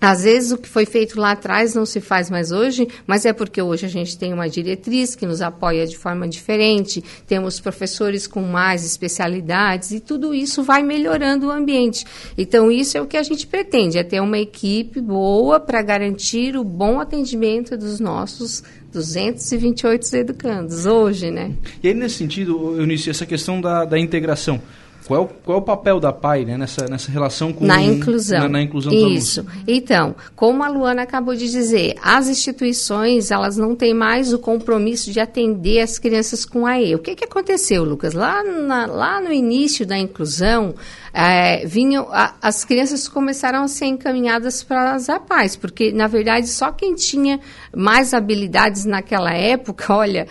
Às 0.05 0.23
vezes 0.23 0.51
o 0.51 0.57
que 0.59 0.69
foi 0.69 0.85
feito 0.85 1.19
lá 1.19 1.31
atrás 1.31 1.73
não 1.73 1.83
se 1.83 1.99
faz 1.99 2.29
mais 2.29 2.51
hoje, 2.51 2.87
mas 3.07 3.25
é 3.25 3.33
porque 3.33 3.59
hoje 3.59 3.87
a 3.87 3.89
gente 3.89 4.15
tem 4.15 4.31
uma 4.31 4.47
diretriz 4.47 5.15
que 5.15 5.25
nos 5.25 5.41
apoia 5.41 5.87
de 5.87 5.97
forma 5.97 6.27
diferente, 6.27 7.03
temos 7.25 7.59
professores 7.59 8.27
com 8.27 8.43
mais 8.43 8.85
especialidades 8.85 9.89
e 9.89 9.99
tudo 9.99 10.31
isso 10.31 10.61
vai 10.61 10.83
melhorando 10.83 11.47
o 11.47 11.51
ambiente. 11.51 12.05
Então 12.37 12.71
isso 12.71 12.95
é 12.95 13.01
o 13.01 13.07
que 13.07 13.17
a 13.17 13.23
gente 13.23 13.47
pretende, 13.47 13.97
é 13.97 14.03
ter 14.03 14.19
uma 14.19 14.37
equipe 14.37 15.01
boa 15.01 15.59
para 15.59 15.81
garantir 15.81 16.55
o 16.55 16.63
bom 16.63 16.99
atendimento 16.99 17.75
dos 17.75 17.99
nossos 17.99 18.63
228 18.93 20.15
educandos 20.17 20.85
hoje, 20.85 21.31
né? 21.31 21.51
E 21.81 21.87
aí 21.87 21.95
nesse 21.95 22.17
sentido, 22.17 22.79
Eunice, 22.79 23.09
essa 23.09 23.25
questão 23.25 23.59
da, 23.59 23.83
da 23.85 23.97
integração, 23.97 24.61
Qual 25.07 25.21
é 25.21 25.23
o, 25.23 25.27
qual 25.27 25.57
é 25.57 25.61
o 25.61 25.63
papel 25.63 25.99
da 25.99 26.11
PAI 26.11 26.45
né, 26.45 26.57
nessa, 26.57 26.87
nessa 26.87 27.11
relação 27.11 27.53
com... 27.53 27.63
Na 27.63 27.79
inclusão. 27.81 28.39
Na, 28.39 28.49
na 28.49 28.61
inclusão 28.61 28.91
Isso. 28.91 29.45
Então, 29.67 30.15
como 30.35 30.63
a 30.63 30.67
Luana 30.67 31.03
acabou 31.03 31.35
de 31.35 31.49
dizer, 31.49 31.95
as 32.01 32.27
instituições, 32.27 33.29
elas 33.29 33.55
não 33.55 33.75
têm 33.75 33.93
mais 33.93 34.33
o 34.33 34.39
compromisso 34.39 35.11
de 35.11 35.19
atender 35.19 35.79
as 35.79 35.99
crianças 35.99 36.43
com 36.43 36.65
AE. 36.65 36.95
O 36.95 36.99
que, 36.99 37.13
que 37.13 37.23
aconteceu, 37.23 37.83
Lucas? 37.83 38.13
Lá, 38.15 38.43
na, 38.43 38.87
lá 38.87 39.21
no 39.21 39.31
início 39.31 39.85
da 39.85 39.97
inclusão, 39.97 40.73
é, 41.13 41.65
vinham, 41.67 42.07
a, 42.11 42.33
as 42.41 42.65
crianças 42.65 43.07
começaram 43.07 43.63
a 43.63 43.67
ser 43.67 43.85
encaminhadas 43.85 44.63
para 44.63 44.93
as 44.93 45.07
APAES, 45.07 45.55
porque, 45.55 45.91
na 45.91 46.07
verdade, 46.07 46.47
só 46.47 46.71
quem 46.71 46.95
tinha 46.95 47.39
mais 47.75 48.11
habilidades 48.11 48.85
naquela 48.85 49.33
época, 49.33 49.93
olha... 49.93 50.27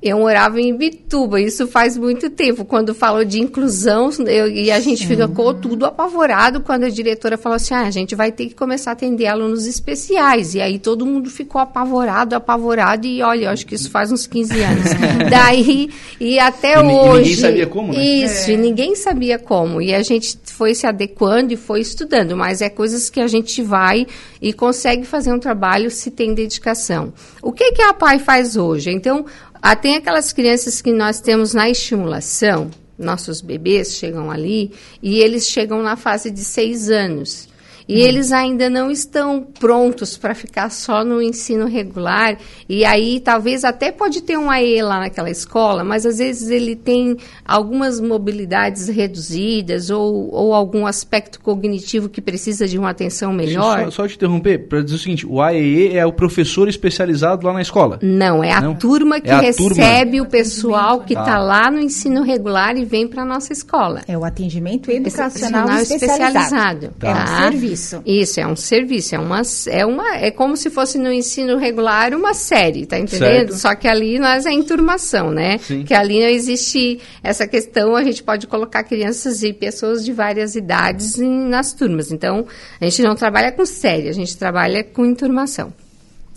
Eu 0.00 0.18
morava 0.18 0.60
em 0.60 0.76
Bituba, 0.76 1.40
isso 1.40 1.66
faz 1.66 1.98
muito 1.98 2.30
tempo. 2.30 2.64
Quando 2.64 2.94
falou 2.94 3.24
de 3.24 3.40
inclusão, 3.40 4.10
eu, 4.28 4.48
e 4.48 4.70
a 4.70 4.78
gente 4.78 5.04
ficou 5.04 5.52
tudo 5.52 5.84
apavorado 5.84 6.60
quando 6.60 6.84
a 6.84 6.88
diretora 6.88 7.36
falou 7.36 7.56
assim: 7.56 7.74
ah, 7.74 7.82
a 7.82 7.90
gente 7.90 8.14
vai 8.14 8.30
ter 8.30 8.46
que 8.46 8.54
começar 8.54 8.90
a 8.90 8.92
atender 8.92 9.26
alunos 9.26 9.66
especiais. 9.66 10.54
E 10.54 10.60
aí 10.60 10.78
todo 10.78 11.04
mundo 11.04 11.28
ficou 11.28 11.60
apavorado, 11.60 12.36
apavorado, 12.36 13.08
e 13.08 13.20
olha, 13.22 13.46
eu 13.46 13.50
acho 13.50 13.66
que 13.66 13.74
isso 13.74 13.90
faz 13.90 14.12
uns 14.12 14.24
15 14.24 14.60
anos. 14.60 14.84
Daí, 15.28 15.90
e 16.20 16.38
até 16.38 16.74
e, 16.74 16.78
hoje. 16.78 17.30
ninguém 17.30 17.34
sabia 17.34 17.66
como, 17.66 17.92
né? 17.92 18.00
Isso, 18.00 18.50
é. 18.50 18.54
e 18.54 18.56
ninguém 18.56 18.94
sabia 18.94 19.38
como. 19.40 19.82
E 19.82 19.92
a 19.92 20.02
gente 20.04 20.38
foi 20.44 20.76
se 20.76 20.86
adequando 20.86 21.52
e 21.52 21.56
foi 21.56 21.80
estudando, 21.80 22.36
mas 22.36 22.62
é 22.62 22.68
coisas 22.68 23.10
que 23.10 23.20
a 23.20 23.26
gente 23.26 23.60
vai 23.62 24.06
e 24.40 24.52
consegue 24.52 25.04
fazer 25.04 25.32
um 25.32 25.40
trabalho 25.40 25.90
se 25.90 26.08
tem 26.08 26.34
dedicação. 26.34 27.12
O 27.42 27.50
que, 27.50 27.72
que 27.72 27.82
a 27.82 27.92
PAI 27.92 28.20
faz 28.20 28.56
hoje? 28.56 28.90
Então, 28.90 29.26
ah, 29.60 29.76
tem 29.76 29.96
aquelas 29.96 30.32
crianças 30.32 30.80
que 30.80 30.92
nós 30.92 31.20
temos 31.20 31.54
na 31.54 31.68
estimulação, 31.68 32.70
nossos 32.98 33.40
bebês 33.40 33.94
chegam 33.94 34.30
ali 34.30 34.72
e 35.02 35.20
eles 35.20 35.46
chegam 35.46 35.82
na 35.82 35.96
fase 35.96 36.30
de 36.30 36.44
seis 36.44 36.90
anos. 36.90 37.47
E 37.88 38.02
hum. 38.02 38.06
eles 38.06 38.32
ainda 38.32 38.68
não 38.68 38.90
estão 38.90 39.42
prontos 39.58 40.18
para 40.18 40.34
ficar 40.34 40.70
só 40.70 41.02
no 41.02 41.22
ensino 41.22 41.66
regular. 41.66 42.36
E 42.68 42.84
aí, 42.84 43.18
talvez 43.18 43.64
até 43.64 43.90
pode 43.90 44.22
ter 44.22 44.36
um 44.36 44.50
AE 44.50 44.82
lá 44.82 45.00
naquela 45.00 45.30
escola, 45.30 45.82
mas 45.82 46.04
às 46.04 46.18
vezes 46.18 46.50
ele 46.50 46.76
tem 46.76 47.16
algumas 47.46 47.98
mobilidades 47.98 48.88
reduzidas 48.88 49.88
ou, 49.88 50.30
ou 50.34 50.52
algum 50.52 50.86
aspecto 50.86 51.40
cognitivo 51.40 52.10
que 52.10 52.20
precisa 52.20 52.68
de 52.68 52.78
uma 52.78 52.90
atenção 52.90 53.32
melhor. 53.32 53.84
Só, 53.84 53.90
só 54.02 54.08
te 54.08 54.16
interromper, 54.16 54.68
para 54.68 54.82
dizer 54.82 54.96
o 54.96 54.98
seguinte: 54.98 55.26
o 55.26 55.40
AEE 55.40 55.96
é 55.96 56.04
o 56.04 56.12
professor 56.12 56.68
especializado 56.68 57.46
lá 57.46 57.54
na 57.54 57.62
escola? 57.62 57.98
Não, 58.02 58.44
é 58.44 58.52
a 58.52 58.60
não? 58.60 58.74
turma 58.74 59.18
que 59.18 59.30
é 59.30 59.40
recebe 59.40 60.18
turma. 60.18 60.22
o 60.22 60.26
pessoal 60.26 61.00
que 61.00 61.14
está 61.14 61.24
tá 61.24 61.38
lá 61.38 61.70
no 61.70 61.80
ensino 61.80 62.22
regular 62.22 62.76
e 62.76 62.84
vem 62.84 63.08
para 63.08 63.22
a 63.22 63.26
nossa 63.26 63.50
escola. 63.50 64.02
É 64.06 64.18
o 64.18 64.24
atendimento 64.24 64.90
educacional 64.90 65.68
especializado. 65.80 65.94
especializado. 65.94 66.94
Tá. 66.98 67.08
É 67.08 67.12
um 67.12 67.50
serviço 67.50 67.77
serviço. 67.78 68.02
Isso, 68.04 68.40
é 68.40 68.46
um 68.46 68.56
serviço, 68.56 69.14
é 69.14 69.18
uma, 69.18 69.42
é 69.68 69.86
uma, 69.86 70.16
é 70.16 70.30
como 70.30 70.56
se 70.56 70.70
fosse 70.70 70.98
no 70.98 71.12
ensino 71.12 71.56
regular 71.56 72.14
uma 72.14 72.34
série, 72.34 72.86
tá 72.86 72.98
entendendo? 72.98 73.50
Certo. 73.50 73.54
Só 73.56 73.74
que 73.74 73.88
ali 73.88 74.18
nós 74.18 74.46
é 74.46 74.52
enturmação, 74.52 75.30
né? 75.30 75.58
Sim. 75.58 75.84
Que 75.84 75.94
ali 75.94 76.20
não 76.20 76.28
existe 76.28 77.00
essa 77.22 77.46
questão, 77.46 77.96
a 77.96 78.02
gente 78.02 78.22
pode 78.22 78.46
colocar 78.46 78.84
crianças 78.84 79.42
e 79.42 79.52
pessoas 79.52 80.04
de 80.04 80.12
várias 80.12 80.54
idades 80.54 81.18
em, 81.18 81.48
nas 81.48 81.72
turmas. 81.72 82.10
Então, 82.10 82.46
a 82.80 82.84
gente 82.84 83.02
não 83.02 83.14
trabalha 83.14 83.52
com 83.52 83.64
série, 83.64 84.08
a 84.08 84.12
gente 84.12 84.36
trabalha 84.36 84.84
com 84.84 85.04
enturmação. 85.04 85.72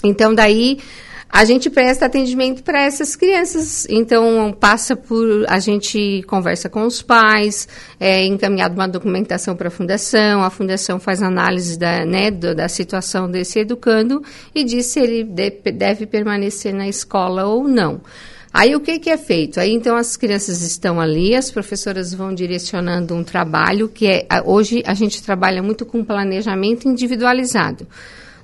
Então, 0.03 0.33
daí 0.33 0.79
a 1.31 1.45
gente 1.45 1.69
presta 1.69 2.05
atendimento 2.05 2.61
para 2.61 2.81
essas 2.81 3.15
crianças. 3.15 3.87
Então, 3.89 4.55
passa 4.59 4.95
por. 4.95 5.45
A 5.47 5.59
gente 5.59 6.21
conversa 6.27 6.67
com 6.69 6.85
os 6.85 7.01
pais, 7.01 7.67
é 7.99 8.25
encaminhado 8.25 8.75
uma 8.75 8.87
documentação 8.87 9.55
para 9.55 9.69
a 9.69 9.71
fundação, 9.71 10.43
a 10.43 10.49
fundação 10.49 10.99
faz 10.99 11.23
análise 11.23 11.79
da, 11.79 12.05
né, 12.05 12.29
da 12.29 12.67
situação 12.67 13.31
desse 13.31 13.59
educando 13.59 14.21
e 14.53 14.63
diz 14.65 14.87
se 14.87 14.99
ele 14.99 15.23
de, 15.23 15.49
deve 15.71 16.05
permanecer 16.05 16.73
na 16.73 16.87
escola 16.87 17.45
ou 17.45 17.65
não. 17.65 18.01
Aí 18.53 18.75
o 18.75 18.81
que, 18.81 18.99
que 18.99 19.09
é 19.09 19.17
feito? 19.17 19.61
Aí 19.61 19.71
então 19.71 19.95
as 19.95 20.17
crianças 20.17 20.61
estão 20.61 20.99
ali, 20.99 21.33
as 21.33 21.49
professoras 21.49 22.13
vão 22.13 22.33
direcionando 22.35 23.15
um 23.15 23.23
trabalho 23.23 23.87
que 23.87 24.05
é 24.05 24.27
hoje 24.43 24.83
a 24.85 24.93
gente 24.93 25.23
trabalha 25.23 25.63
muito 25.63 25.85
com 25.85 26.03
planejamento 26.03 26.85
individualizado. 26.89 27.87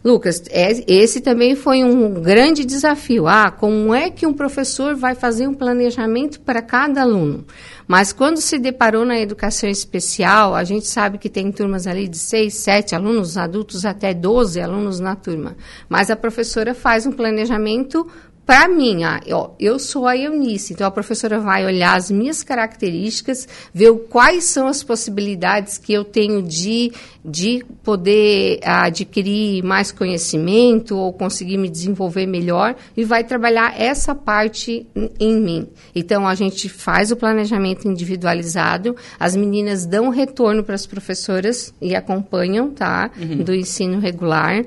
Lucas, 0.04 0.44
é, 0.50 0.72
esse 0.88 1.22
também 1.22 1.56
foi 1.56 1.84
um 1.84 2.22
grande 2.22 2.64
desafio. 2.64 3.28
Ah, 3.28 3.52
como 3.52 3.94
é 3.94 4.10
que 4.10 4.26
um 4.26 4.34
professor 4.34 4.96
vai 4.96 5.16
fazer 5.16 5.48
um 5.48 5.54
planejamento 5.54 6.40
para 6.42 6.62
cada 6.62 7.02
aluno? 7.02 7.46
Mas 7.88 8.12
quando 8.12 8.38
se 8.38 8.60
deparou 8.60 9.06
na 9.06 9.20
educação 9.20 9.70
especial, 9.70 10.54
a 10.54 10.64
gente 10.64 10.88
sabe 10.88 11.18
que 11.18 11.30
tem 11.30 11.52
turmas 11.52 11.88
ali 11.88 12.08
de 12.08 12.18
seis, 12.18 12.56
sete 12.56 12.94
alunos, 12.94 13.38
adultos 13.38 13.86
até 13.86 14.14
12 14.14 14.60
alunos 14.60 15.00
na 15.00 15.16
turma. 15.16 15.56
Mas 15.88 16.10
a 16.10 16.16
professora 16.16 16.74
faz 16.74 17.06
um 17.06 17.12
planejamento 17.12 18.06
para 18.48 18.70
mim, 18.70 19.04
ah, 19.04 19.20
ó, 19.30 19.50
eu 19.60 19.78
sou 19.78 20.08
a 20.08 20.16
Eunice, 20.16 20.72
então 20.72 20.88
a 20.88 20.92
professora 20.92 21.38
vai 21.38 21.66
olhar 21.66 21.98
as 21.98 22.10
minhas 22.10 22.44
características, 22.44 23.46
ver 23.74 23.94
quais 24.10 24.46
são 24.46 24.68
as 24.68 24.82
possibilidades 24.82 25.78
que 25.78 25.92
eu 25.92 26.06
tenho 26.06 26.42
de, 26.42 26.94
de 27.26 27.66
poder 27.84 28.62
adquirir 28.64 29.62
mais 29.66 29.92
conhecimento 29.92 30.98
ou 30.98 31.12
conseguir 31.12 31.58
me 31.58 31.68
desenvolver 31.68 32.26
melhor 32.26 32.74
e 32.96 33.04
vai 33.04 33.22
trabalhar 33.22 33.78
essa 33.78 34.16
parte 34.16 34.88
em 35.20 35.42
mim. 35.42 35.68
Então 35.94 36.26
a 36.26 36.34
gente 36.34 36.70
faz 36.70 37.12
o 37.12 37.18
planejamento 37.18 37.86
individualizado, 37.86 38.96
as 39.20 39.36
meninas 39.36 39.86
dão 39.86 40.08
retorno 40.08 40.64
para 40.64 40.76
as 40.76 40.88
professoras 40.88 41.74
e 41.82 41.94
acompanham, 41.94 42.70
tá? 42.70 43.12
Uhum. 43.20 43.44
Do 43.44 43.54
ensino 43.54 44.00
regular. 44.00 44.64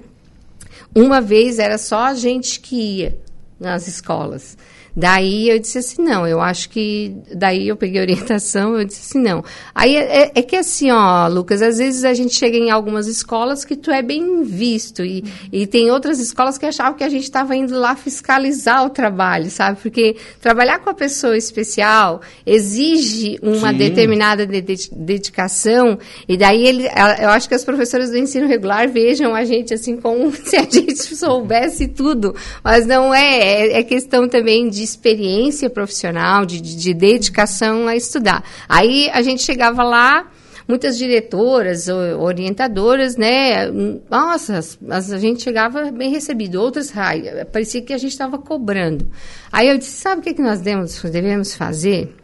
Uma 0.95 1.23
vez 1.23 1.59
era 1.59 1.79
só 1.79 2.05
a 2.05 2.15
gente 2.15 2.61
que 2.61 2.99
ia 2.99 3.30
nas 3.61 3.87
escolas. 3.87 4.57
Daí 4.95 5.49
eu 5.49 5.59
disse 5.59 5.79
assim, 5.79 6.03
não, 6.03 6.27
eu 6.27 6.41
acho 6.41 6.69
que. 6.69 7.17
Daí 7.35 7.69
eu 7.69 7.77
peguei 7.77 8.01
orientação, 8.01 8.77
eu 8.77 8.85
disse 8.85 9.03
assim, 9.03 9.23
não. 9.23 9.45
Aí 9.75 9.97
é, 9.97 10.23
é, 10.23 10.33
é, 10.35 10.43
que 10.43 10.57
assim, 10.57 10.91
ó, 10.91 11.29
Lucas, 11.29 11.63
às 11.63 11.79
vezes 11.79 12.05
a 12.05 12.13
gente 12.13 12.35
chega 12.35 12.57
em 12.57 12.71
algumas 12.71 13.07
escolas 13.07 13.65
que 13.65 13.77
tu 13.77 13.91
é 13.91 14.03
bem 14.03 14.43
visto, 14.43 15.05
e, 15.05 15.25
e 15.53 15.67
tem 15.67 15.91
outras 15.91 16.19
escolas 16.19 16.59
que 16.59 16.67
achavam 16.67 16.95
que 16.95 17.05
a 17.05 17.09
gente 17.09 17.23
estava 17.23 17.55
indo 17.55 17.79
lá 17.79 17.95
fiscalizar 17.95 18.85
o 18.85 18.91
trabalho, 18.91 19.51
sabe? 19.51 19.79
Porque 19.81 20.17
trabalhar 20.41 20.81
com 20.81 20.91
a 20.91 20.95
pessoa 20.95 21.37
especial 21.37 22.21
exige 22.45 23.39
uma 23.43 23.71
Sim. 23.71 23.79
determinada 23.79 24.47
de, 24.47 24.61
de, 24.61 24.91
dedicação, 24.93 25.99
e 26.29 26.37
daí 26.37 26.67
ele, 26.67 26.87
eu 27.21 27.31
acho 27.31 27.49
que 27.49 27.55
as 27.55 27.65
professoras 27.65 28.11
do 28.11 28.19
ensino 28.19 28.47
regular 28.47 28.89
vejam 28.89 29.35
a 29.35 29.45
gente 29.45 29.73
assim 29.73 29.97
como 29.97 30.33
se 30.45 30.57
a 30.57 30.63
gente 30.63 30.97
soubesse 31.17 31.87
tudo, 31.87 32.35
mas 32.65 32.87
não 32.87 33.15
é, 33.15 33.39
é, 33.39 33.79
é 33.79 33.83
questão 33.83 34.29
também 34.29 34.69
de 34.69 34.80
de 34.81 34.85
experiência 34.85 35.69
profissional, 35.69 36.47
de, 36.47 36.59
de, 36.59 36.75
de 36.75 36.95
dedicação 36.95 37.87
a 37.87 37.95
estudar. 37.95 38.43
Aí 38.67 39.11
a 39.11 39.21
gente 39.21 39.43
chegava 39.43 39.83
lá, 39.83 40.27
muitas 40.67 40.97
diretoras, 40.97 41.87
orientadoras, 41.89 43.15
né? 43.15 43.71
Nossa, 44.11 44.61
a 44.89 45.19
gente 45.19 45.43
chegava 45.43 45.93
bem 45.93 46.11
recebido. 46.11 46.63
Outras, 46.63 46.97
ai, 46.97 47.45
parecia 47.53 47.83
que 47.83 47.93
a 47.93 47.99
gente 47.99 48.13
estava 48.13 48.39
cobrando. 48.39 49.07
Aí 49.53 49.69
eu 49.69 49.77
disse, 49.77 50.01
sabe 50.01 50.23
o 50.23 50.25
que, 50.25 50.33
que 50.33 50.43
nós 50.43 50.61
devemos, 50.61 50.99
devemos 51.03 51.55
fazer? 51.55 52.17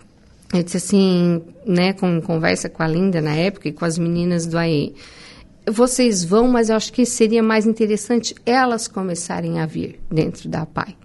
Eu 0.55 0.63
disse 0.63 0.79
assim, 0.79 1.43
né, 1.67 1.93
com 1.93 2.23
conversa 2.23 2.71
com 2.71 2.83
a 2.83 2.89
Linda 2.89 3.21
na 3.21 3.35
época 3.35 3.69
e 3.69 3.73
com 3.73 3.85
as 3.85 3.99
meninas 3.99 4.47
do 4.47 4.57
AE. 4.57 4.95
Vocês 5.69 6.25
vão, 6.25 6.49
mas 6.49 6.71
eu 6.71 6.77
acho 6.77 6.91
que 6.91 7.05
seria 7.05 7.43
mais 7.43 7.67
interessante 7.67 8.35
elas 8.47 8.89
começarem 8.89 9.61
a 9.61 9.67
vir 9.67 10.01
dentro 10.11 10.49
da 10.49 10.65
PAI. 10.65 10.97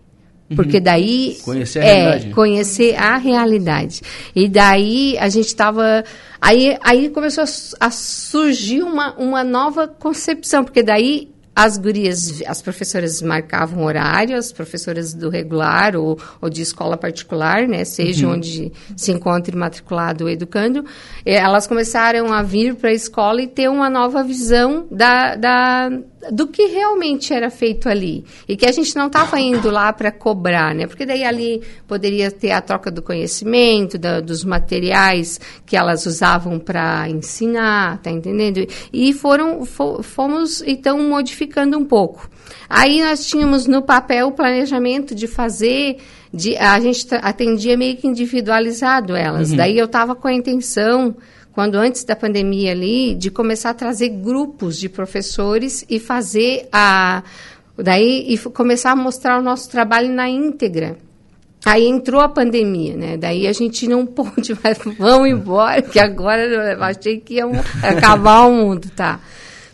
Porque 0.55 0.77
uhum. 0.77 0.83
daí. 0.83 1.37
Conhecer 1.43 1.79
a 1.79 1.85
é, 1.85 1.93
realidade. 1.93 2.33
Conhecer 2.33 2.95
a 2.95 3.17
realidade. 3.17 4.01
E 4.35 4.49
daí 4.49 5.17
a 5.17 5.29
gente 5.29 5.47
estava. 5.47 6.03
Aí, 6.39 6.77
aí 6.81 7.09
começou 7.09 7.43
a, 7.43 7.85
a, 7.87 7.91
surgir 7.91 8.81
uma, 8.81 9.13
uma 9.15 9.43
nova 9.43 9.87
concepção, 9.87 10.63
porque 10.63 10.81
daí 10.81 11.29
as 11.55 11.77
gurias, 11.77 12.41
as 12.47 12.61
professoras 12.61 13.21
marcavam 13.21 13.83
horário, 13.83 14.37
as 14.37 14.51
professoras 14.51 15.13
do 15.13 15.29
regular 15.29 15.95
ou, 15.95 16.17
ou 16.41 16.49
de 16.49 16.61
escola 16.61 16.95
particular, 16.95 17.67
né, 17.67 17.83
seja 17.83 18.25
uhum. 18.25 18.35
onde 18.35 18.71
se 18.95 19.11
encontre 19.11 19.55
matriculado 19.55 20.25
o 20.25 20.29
educando, 20.29 20.85
elas 21.25 21.67
começaram 21.67 22.33
a 22.33 22.41
vir 22.41 22.75
para 22.75 22.89
a 22.89 22.93
escola 22.93 23.41
e 23.41 23.47
ter 23.47 23.69
uma 23.69 23.89
nova 23.89 24.23
visão 24.23 24.87
da, 24.89 25.35
da 25.35 25.91
do 26.29 26.47
que 26.47 26.67
realmente 26.67 27.33
era 27.33 27.49
feito 27.49 27.89
ali 27.89 28.23
e 28.47 28.55
que 28.55 28.65
a 28.65 28.71
gente 28.71 28.95
não 28.95 29.07
estava 29.07 29.39
indo 29.39 29.71
lá 29.71 29.91
para 29.91 30.11
cobrar, 30.11 30.75
né? 30.75 30.85
Porque 30.85 31.05
daí 31.05 31.23
ali 31.23 31.61
poderia 31.87 32.29
ter 32.29 32.51
a 32.51 32.61
troca 32.61 32.91
do 32.91 33.01
conhecimento, 33.01 33.97
da, 33.97 34.19
dos 34.19 34.43
materiais 34.43 35.39
que 35.65 35.75
elas 35.75 36.05
usavam 36.05 36.59
para 36.59 37.09
ensinar, 37.09 37.99
tá 38.01 38.11
entendendo? 38.11 38.65
E 38.93 39.13
foram 39.13 39.65
fomos 39.65 40.61
então 40.65 40.99
modificando 40.99 41.77
um 41.77 41.85
pouco. 41.85 42.29
Aí 42.69 43.01
nós 43.01 43.25
tínhamos 43.25 43.65
no 43.65 43.81
papel 43.81 44.27
o 44.27 44.31
planejamento 44.31 45.15
de 45.15 45.27
fazer 45.27 45.97
de, 46.33 46.55
a 46.57 46.79
gente 46.79 47.05
atendia 47.21 47.75
meio 47.75 47.97
que 47.97 48.07
individualizado 48.07 49.15
elas. 49.15 49.51
Uhum. 49.51 49.57
Daí 49.57 49.77
eu 49.77 49.85
estava 49.85 50.15
com 50.15 50.27
a 50.27 50.33
intenção 50.33 51.15
quando 51.53 51.75
antes 51.75 52.03
da 52.03 52.15
pandemia 52.15 52.71
ali, 52.71 53.13
de 53.15 53.29
começar 53.29 53.71
a 53.71 53.73
trazer 53.73 54.09
grupos 54.09 54.77
de 54.77 54.87
professores 54.87 55.85
e 55.89 55.99
fazer 55.99 56.67
a. 56.71 57.23
Daí, 57.77 58.25
e 58.27 58.37
começar 58.37 58.91
a 58.91 58.95
mostrar 58.95 59.39
o 59.39 59.41
nosso 59.41 59.69
trabalho 59.69 60.09
na 60.09 60.29
íntegra. 60.29 60.97
Aí 61.65 61.87
entrou 61.87 62.21
a 62.21 62.29
pandemia, 62.29 62.95
né? 62.95 63.17
Daí 63.17 63.47
a 63.47 63.53
gente 63.53 63.87
não 63.87 64.05
pôde 64.07 64.57
mais, 64.63 64.77
vamos 64.97 65.29
embora, 65.29 65.81
que 65.81 65.99
agora 65.99 66.43
eu 66.43 66.83
achei 66.83 67.19
que 67.19 67.35
ia 67.35 67.45
acabar 67.83 68.45
o 68.45 68.51
mundo, 68.51 68.89
tá? 68.95 69.19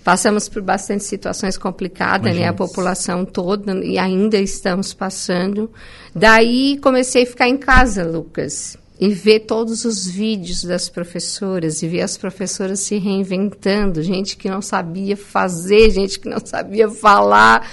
Passamos 0.03 0.47
por 0.47 0.61
bastante 0.61 1.03
situações 1.03 1.57
complicadas, 1.57 2.27
Imagina. 2.27 2.45
né? 2.45 2.49
A 2.49 2.53
população 2.53 3.25
toda, 3.25 3.73
e 3.83 3.97
ainda 3.97 4.37
estamos 4.37 4.93
passando. 4.93 5.69
Daí 6.15 6.77
comecei 6.77 7.23
a 7.23 7.25
ficar 7.25 7.47
em 7.47 7.57
casa, 7.57 8.05
Lucas 8.05 8.77
e 8.99 9.09
ver 9.09 9.41
todos 9.41 9.85
os 9.85 10.07
vídeos 10.07 10.63
das 10.63 10.89
professoras 10.89 11.83
e 11.83 11.87
ver 11.87 12.01
as 12.01 12.17
professoras 12.17 12.79
se 12.79 12.97
reinventando, 12.97 14.01
gente 14.01 14.35
que 14.35 14.49
não 14.49 14.61
sabia 14.61 15.15
fazer, 15.15 15.91
gente 15.91 16.19
que 16.19 16.27
não 16.27 16.39
sabia 16.43 16.89
falar. 16.89 17.69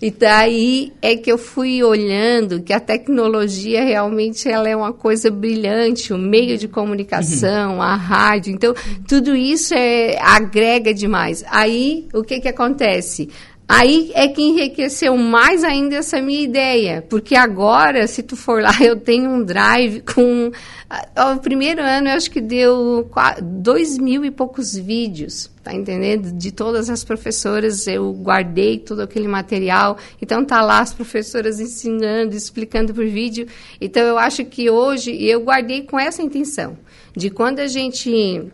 E 0.00 0.12
daí 0.12 0.92
é 1.02 1.16
que 1.16 1.30
eu 1.30 1.36
fui 1.36 1.82
olhando 1.82 2.62
que 2.62 2.72
a 2.72 2.78
tecnologia 2.78 3.82
realmente 3.82 4.48
ela 4.48 4.68
é 4.68 4.76
uma 4.76 4.92
coisa 4.92 5.28
brilhante, 5.28 6.12
o 6.12 6.18
meio 6.18 6.56
de 6.56 6.68
comunicação, 6.68 7.74
uhum. 7.74 7.82
a 7.82 7.96
rádio. 7.96 8.54
Então, 8.54 8.72
tudo 9.08 9.34
isso 9.34 9.74
é, 9.74 10.16
agrega 10.20 10.94
demais. 10.94 11.44
Aí, 11.48 12.06
o 12.14 12.22
que 12.22 12.38
que 12.38 12.46
acontece? 12.46 13.28
Aí 13.68 14.10
é 14.14 14.26
que 14.28 14.40
enriqueceu 14.40 15.14
mais 15.18 15.62
ainda 15.62 15.96
essa 15.96 16.22
minha 16.22 16.40
ideia, 16.40 17.04
porque 17.06 17.36
agora, 17.36 18.06
se 18.06 18.22
tu 18.22 18.34
for 18.34 18.62
lá, 18.62 18.72
eu 18.80 18.96
tenho 18.96 19.28
um 19.28 19.44
drive 19.44 20.00
com 20.00 20.50
o 20.90 21.40
primeiro 21.40 21.82
ano 21.82 22.08
eu 22.08 22.14
acho 22.14 22.30
que 22.30 22.40
deu 22.40 23.10
dois 23.42 23.98
mil 23.98 24.24
e 24.24 24.30
poucos 24.30 24.74
vídeos, 24.74 25.50
tá 25.62 25.74
entendendo? 25.74 26.32
De 26.32 26.50
todas 26.50 26.88
as 26.88 27.04
professoras, 27.04 27.86
eu 27.86 28.10
guardei 28.14 28.78
todo 28.78 29.00
aquele 29.00 29.28
material. 29.28 29.98
Então 30.20 30.42
tá 30.42 30.62
lá 30.62 30.80
as 30.80 30.94
professoras 30.94 31.60
ensinando, 31.60 32.34
explicando 32.34 32.94
por 32.94 33.06
vídeo. 33.06 33.46
Então 33.78 34.02
eu 34.02 34.16
acho 34.16 34.46
que 34.46 34.70
hoje 34.70 35.14
eu 35.22 35.42
guardei 35.42 35.82
com 35.82 36.00
essa 36.00 36.22
intenção 36.22 36.78
de 37.14 37.28
quando 37.28 37.58
a 37.58 37.66
gente 37.66 38.50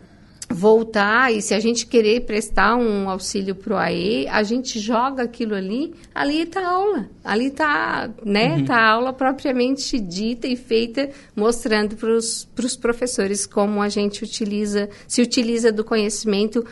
voltar 0.49 1.33
e 1.33 1.41
se 1.41 1.53
a 1.53 1.59
gente 1.59 1.87
querer 1.87 2.21
prestar 2.21 2.75
um 2.75 3.09
auxílio 3.09 3.55
para 3.55 3.73
o 3.73 3.77
AE, 3.77 4.27
a 4.27 4.43
gente 4.43 4.79
joga 4.79 5.23
aquilo 5.23 5.55
ali, 5.55 5.93
ali 6.13 6.41
está 6.41 6.67
aula, 6.67 7.09
ali 7.23 7.47
está 7.47 8.09
né, 8.23 8.57
uhum. 8.57 8.65
tá 8.65 8.75
a 8.75 8.91
aula 8.91 9.13
propriamente 9.13 9.99
dita 9.99 10.47
e 10.47 10.55
feita, 10.55 11.09
mostrando 11.35 11.95
para 11.95 12.11
os 12.11 12.75
professores 12.79 13.45
como 13.45 13.81
a 13.81 13.89
gente 13.89 14.23
utiliza, 14.23 14.89
se 15.07 15.21
utiliza 15.21 15.71
do 15.71 15.83
conhecimento 15.83 16.65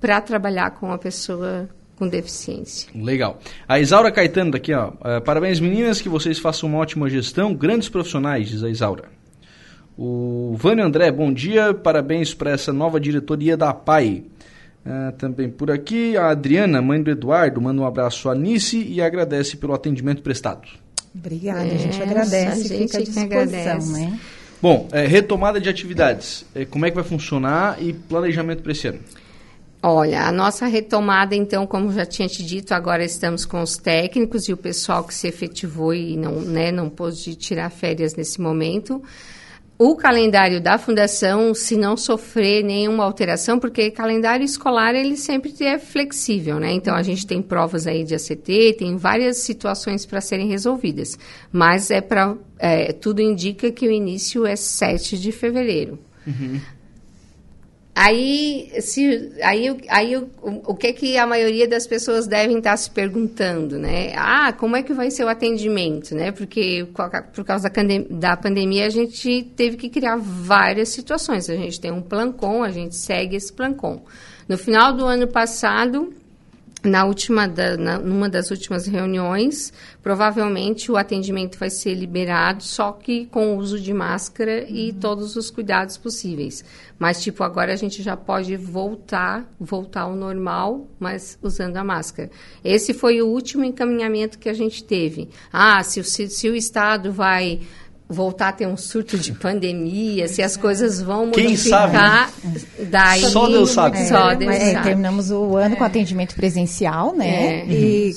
para 0.00 0.20
trabalhar 0.20 0.70
com 0.72 0.90
a 0.92 0.98
pessoa 0.98 1.68
com 1.96 2.08
deficiência. 2.08 2.90
Legal. 2.94 3.38
A 3.68 3.78
Isaura 3.78 4.10
Caetano 4.10 4.50
daqui, 4.50 4.72
ó. 4.72 4.88
Uh, 4.88 5.20
parabéns 5.24 5.60
meninas, 5.60 6.00
que 6.00 6.08
vocês 6.08 6.38
façam 6.38 6.68
uma 6.68 6.78
ótima 6.78 7.08
gestão, 7.08 7.54
grandes 7.54 7.88
profissionais, 7.88 8.48
diz 8.48 8.64
a 8.64 8.68
Isaura. 8.68 9.21
O 9.96 10.54
Vânio 10.56 10.84
André, 10.84 11.10
bom 11.10 11.32
dia, 11.32 11.74
parabéns 11.74 12.32
para 12.32 12.50
essa 12.50 12.72
nova 12.72 12.98
diretoria 12.98 13.56
da 13.56 13.74
PAI. 13.74 14.24
Uh, 14.84 15.12
também 15.12 15.48
por 15.48 15.70
aqui, 15.70 16.16
a 16.16 16.30
Adriana, 16.30 16.82
mãe 16.82 17.00
do 17.00 17.10
Eduardo, 17.10 17.60
manda 17.60 17.80
um 17.80 17.86
abraço 17.86 18.28
à 18.28 18.34
Nice 18.34 18.82
e 18.82 19.00
agradece 19.00 19.56
pelo 19.56 19.74
atendimento 19.74 20.22
prestado. 20.22 20.66
Obrigada, 21.14 21.66
é, 21.66 21.74
a 21.74 21.78
gente 21.78 22.02
agradece, 22.02 22.74
a 22.74 22.76
gente 22.76 23.12
fica 23.12 23.42
à 23.42 23.44
disposição, 23.44 23.92
né? 23.92 24.18
Bom, 24.60 24.88
é, 24.92 25.06
retomada 25.06 25.60
de 25.60 25.68
atividades, 25.68 26.44
é, 26.54 26.64
como 26.64 26.86
é 26.86 26.90
que 26.90 26.94
vai 26.94 27.04
funcionar 27.04 27.80
e 27.80 27.92
planejamento 27.92 28.62
para 28.62 28.72
esse 28.72 28.88
ano? 28.88 28.98
Olha, 29.82 30.22
a 30.22 30.32
nossa 30.32 30.66
retomada, 30.66 31.34
então, 31.34 31.66
como 31.66 31.92
já 31.92 32.06
tinha 32.06 32.28
te 32.28 32.44
dito, 32.44 32.72
agora 32.72 33.04
estamos 33.04 33.44
com 33.44 33.60
os 33.60 33.76
técnicos 33.76 34.48
e 34.48 34.52
o 34.52 34.56
pessoal 34.56 35.04
que 35.04 35.12
se 35.12 35.26
efetivou 35.28 35.92
e 35.92 36.16
não, 36.16 36.40
né, 36.40 36.72
não 36.72 36.88
pôde 36.88 37.34
tirar 37.34 37.68
férias 37.68 38.14
nesse 38.14 38.40
momento 38.40 39.02
o 39.84 39.96
calendário 39.96 40.60
da 40.60 40.78
fundação, 40.78 41.52
se 41.52 41.76
não 41.76 41.96
sofrer 41.96 42.62
nenhuma 42.62 43.02
alteração, 43.02 43.58
porque 43.58 43.90
calendário 43.90 44.44
escolar 44.44 44.94
ele 44.94 45.16
sempre 45.16 45.52
é 45.60 45.76
flexível, 45.76 46.60
né? 46.60 46.70
Então 46.70 46.94
a 46.94 47.02
gente 47.02 47.26
tem 47.26 47.42
provas 47.42 47.84
aí 47.88 48.04
de 48.04 48.14
ACT, 48.14 48.76
tem 48.78 48.96
várias 48.96 49.38
situações 49.38 50.06
para 50.06 50.20
serem 50.20 50.46
resolvidas, 50.46 51.18
mas 51.50 51.90
é 51.90 52.00
para 52.00 52.36
é, 52.60 52.92
tudo 52.92 53.20
indica 53.20 53.72
que 53.72 53.88
o 53.88 53.90
início 53.90 54.46
é 54.46 54.54
7 54.54 55.18
de 55.18 55.32
fevereiro. 55.32 55.98
Uhum. 56.24 56.60
Aí, 57.94 58.72
se, 58.80 59.32
aí, 59.42 59.76
aí 59.88 60.16
o, 60.16 60.30
o 60.42 60.74
que 60.74 60.94
que 60.94 61.18
a 61.18 61.26
maioria 61.26 61.68
das 61.68 61.86
pessoas 61.86 62.26
devem 62.26 62.56
estar 62.56 62.74
se 62.78 62.90
perguntando, 62.90 63.78
né? 63.78 64.14
Ah, 64.16 64.50
como 64.50 64.76
é 64.76 64.82
que 64.82 64.94
vai 64.94 65.10
ser 65.10 65.24
o 65.24 65.28
atendimento, 65.28 66.14
né? 66.14 66.32
Porque 66.32 66.88
por 67.34 67.44
causa 67.44 67.70
da, 68.08 68.34
pandemia 68.34 68.86
a 68.86 68.90
gente 68.90 69.42
teve 69.54 69.76
que 69.76 69.90
criar 69.90 70.16
várias 70.16 70.88
situações. 70.88 71.50
A 71.50 71.54
gente 71.54 71.78
tem 71.78 71.92
um 71.92 72.00
plancom, 72.00 72.62
a 72.62 72.70
gente 72.70 72.96
segue 72.96 73.36
esse 73.36 73.52
plancom. 73.52 74.02
No 74.48 74.56
final 74.56 74.94
do 74.94 75.04
ano 75.04 75.28
passado, 75.28 76.14
na 76.84 77.04
última 77.04 77.46
da, 77.46 77.76
na, 77.76 77.98
numa 77.98 78.28
das 78.28 78.50
últimas 78.50 78.86
reuniões, 78.86 79.72
provavelmente 80.02 80.90
o 80.90 80.96
atendimento 80.96 81.58
vai 81.58 81.70
ser 81.70 81.94
liberado, 81.94 82.62
só 82.62 82.92
que 82.92 83.26
com 83.26 83.54
o 83.54 83.58
uso 83.58 83.78
de 83.78 83.92
máscara 83.92 84.66
uhum. 84.68 84.76
e 84.76 84.92
todos 84.92 85.36
os 85.36 85.50
cuidados 85.50 85.96
possíveis. 85.96 86.64
Mas 86.98 87.22
tipo 87.22 87.42
agora 87.42 87.72
a 87.72 87.76
gente 87.76 88.02
já 88.02 88.16
pode 88.16 88.56
voltar, 88.56 89.48
voltar 89.58 90.02
ao 90.02 90.16
normal, 90.16 90.86
mas 90.98 91.38
usando 91.42 91.76
a 91.76 91.84
máscara. 91.84 92.30
Esse 92.64 92.92
foi 92.92 93.22
o 93.22 93.26
último 93.26 93.64
encaminhamento 93.64 94.38
que 94.38 94.48
a 94.48 94.54
gente 94.54 94.84
teve. 94.84 95.28
Ah, 95.52 95.82
se, 95.82 96.02
se, 96.04 96.28
se 96.28 96.48
o 96.48 96.54
estado 96.54 97.12
vai 97.12 97.60
voltar 98.12 98.48
a 98.48 98.52
ter 98.52 98.66
um 98.66 98.76
surto 98.76 99.18
de 99.18 99.32
pandemia, 99.32 100.28
se 100.28 100.42
as 100.42 100.56
coisas 100.56 101.00
vão 101.00 101.26
modificar. 101.26 102.30
Quem 102.40 102.50
sabe? 102.52 102.66
Daí, 102.90 103.20
só 103.20 103.48
Deus 103.48 103.70
sabe. 103.70 103.98
É, 103.98 104.04
só 104.06 104.34
Deus 104.34 104.54
é, 104.54 104.72
sabe. 104.72 104.84
Terminamos 104.84 105.30
o 105.30 105.56
ano 105.56 105.74
é. 105.74 105.78
com 105.78 105.84
atendimento 105.84 106.34
presencial, 106.34 107.14
né? 107.14 107.60
É. 107.60 107.66
E, 107.66 108.14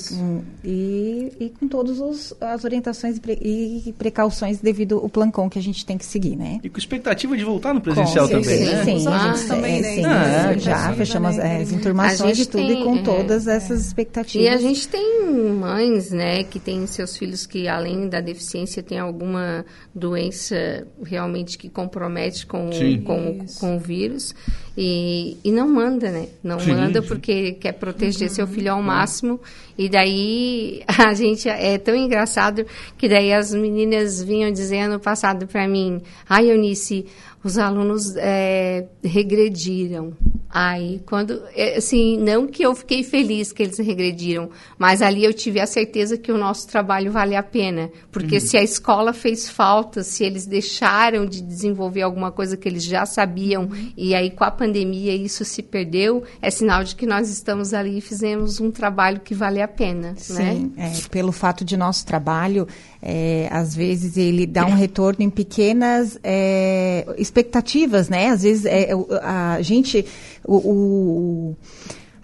e, 0.64 1.32
e, 1.40 1.50
com 1.50 1.68
todas 1.68 2.34
as 2.40 2.64
orientações 2.64 3.20
e 3.40 3.94
precauções 3.96 4.58
devido 4.58 4.98
ao 4.98 5.08
plancom 5.08 5.48
que 5.48 5.58
a 5.58 5.62
gente 5.62 5.84
tem 5.86 5.96
que 5.96 6.04
seguir, 6.04 6.36
né? 6.36 6.60
E 6.62 6.68
com 6.68 6.78
expectativa 6.78 7.36
de 7.36 7.44
voltar 7.44 7.72
no 7.72 7.80
presencial 7.80 8.28
com, 8.28 8.40
também, 8.40 8.58
sim, 8.58 8.64
né? 8.64 8.84
Sim, 8.84 9.08
ah, 9.08 9.34
também, 9.48 9.80
né? 9.80 9.94
Sim, 9.94 10.04
ah, 10.04 10.52
é, 10.52 10.58
já 10.58 10.92
fechamos 10.94 11.38
é, 11.38 11.56
as 11.62 11.72
enturmações 11.72 12.36
de 12.36 12.46
tudo 12.46 12.66
tem, 12.66 12.80
e 12.80 12.84
com 12.84 13.02
todas 13.02 13.46
essas 13.46 13.86
expectativas. 13.86 14.46
E 14.46 14.48
a 14.48 14.56
gente 14.56 14.88
tem 14.88 15.24
mães, 15.56 16.10
né, 16.10 16.44
que 16.44 16.58
têm 16.58 16.86
seus 16.86 17.16
filhos 17.16 17.46
que 17.46 17.68
além 17.68 18.08
da 18.08 18.20
deficiência 18.20 18.82
tem 18.82 18.98
alguma 18.98 19.64
doença 19.94 20.86
realmente 21.02 21.56
que 21.56 21.68
compromete 21.68 22.46
com, 22.46 22.70
com, 23.04 23.46
com 23.58 23.76
o 23.76 23.78
vírus 23.78 24.34
e, 24.76 25.38
e 25.42 25.50
não 25.50 25.68
manda, 25.68 26.10
né? 26.10 26.28
Não 26.42 26.60
sim, 26.60 26.72
manda 26.72 27.00
sim. 27.00 27.08
porque 27.08 27.52
quer 27.52 27.72
proteger 27.72 28.28
uhum. 28.28 28.34
seu 28.34 28.46
filho 28.46 28.72
ao 28.72 28.82
máximo 28.82 29.40
e 29.76 29.88
daí 29.88 30.82
a 30.86 31.14
gente 31.14 31.48
é 31.48 31.78
tão 31.78 31.94
engraçado 31.94 32.66
que 32.98 33.08
daí 33.08 33.32
as 33.32 33.54
meninas 33.54 34.22
vinham 34.22 34.50
dizendo 34.50 35.00
passado 35.00 35.46
para 35.46 35.66
mim, 35.66 36.02
ai 36.28 36.50
Eunice, 36.50 37.06
os 37.42 37.58
alunos 37.58 38.14
é, 38.16 38.86
regrediram. 39.02 40.12
Aí, 40.58 41.02
quando, 41.04 41.42
é, 41.54 41.76
assim, 41.76 42.16
não 42.16 42.46
que 42.46 42.62
eu 42.62 42.74
fiquei 42.74 43.04
feliz 43.04 43.52
que 43.52 43.62
eles 43.62 43.76
regrediram, 43.76 44.48
mas 44.78 45.02
ali 45.02 45.22
eu 45.22 45.34
tive 45.34 45.60
a 45.60 45.66
certeza 45.66 46.16
que 46.16 46.32
o 46.32 46.38
nosso 46.38 46.66
trabalho 46.66 47.12
vale 47.12 47.36
a 47.36 47.42
pena. 47.42 47.90
Porque 48.10 48.36
uhum. 48.36 48.40
se 48.40 48.56
a 48.56 48.62
escola 48.62 49.12
fez 49.12 49.50
falta, 49.50 50.02
se 50.02 50.24
eles 50.24 50.46
deixaram 50.46 51.26
de 51.26 51.42
desenvolver 51.42 52.00
alguma 52.00 52.32
coisa 52.32 52.56
que 52.56 52.66
eles 52.66 52.84
já 52.84 53.04
sabiam, 53.04 53.64
uhum. 53.64 53.92
e 53.94 54.14
aí 54.14 54.30
com 54.30 54.44
a 54.44 54.50
pandemia 54.50 55.14
isso 55.14 55.44
se 55.44 55.62
perdeu, 55.62 56.24
é 56.40 56.50
sinal 56.50 56.82
de 56.82 56.96
que 56.96 57.04
nós 57.04 57.28
estamos 57.28 57.74
ali 57.74 57.98
e 57.98 58.00
fizemos 58.00 58.58
um 58.58 58.70
trabalho 58.70 59.20
que 59.20 59.34
vale 59.34 59.60
a 59.60 59.68
pena. 59.68 60.14
Sim, 60.16 60.72
né? 60.74 60.90
é, 60.90 61.08
pelo 61.10 61.32
fato 61.32 61.66
de 61.66 61.76
nosso 61.76 62.06
trabalho, 62.06 62.66
é, 63.08 63.46
às 63.52 63.72
vezes 63.72 64.16
ele 64.16 64.44
dá 64.46 64.66
um 64.66 64.74
retorno 64.74 65.22
em 65.22 65.30
pequenas 65.30 66.18
é, 66.24 67.06
expectativas, 67.16 68.08
né? 68.08 68.30
Às 68.30 68.42
vezes 68.42 68.64
é, 68.64 68.88
a 69.22 69.62
gente 69.62 70.04
o, 70.44 70.56
o 70.56 71.56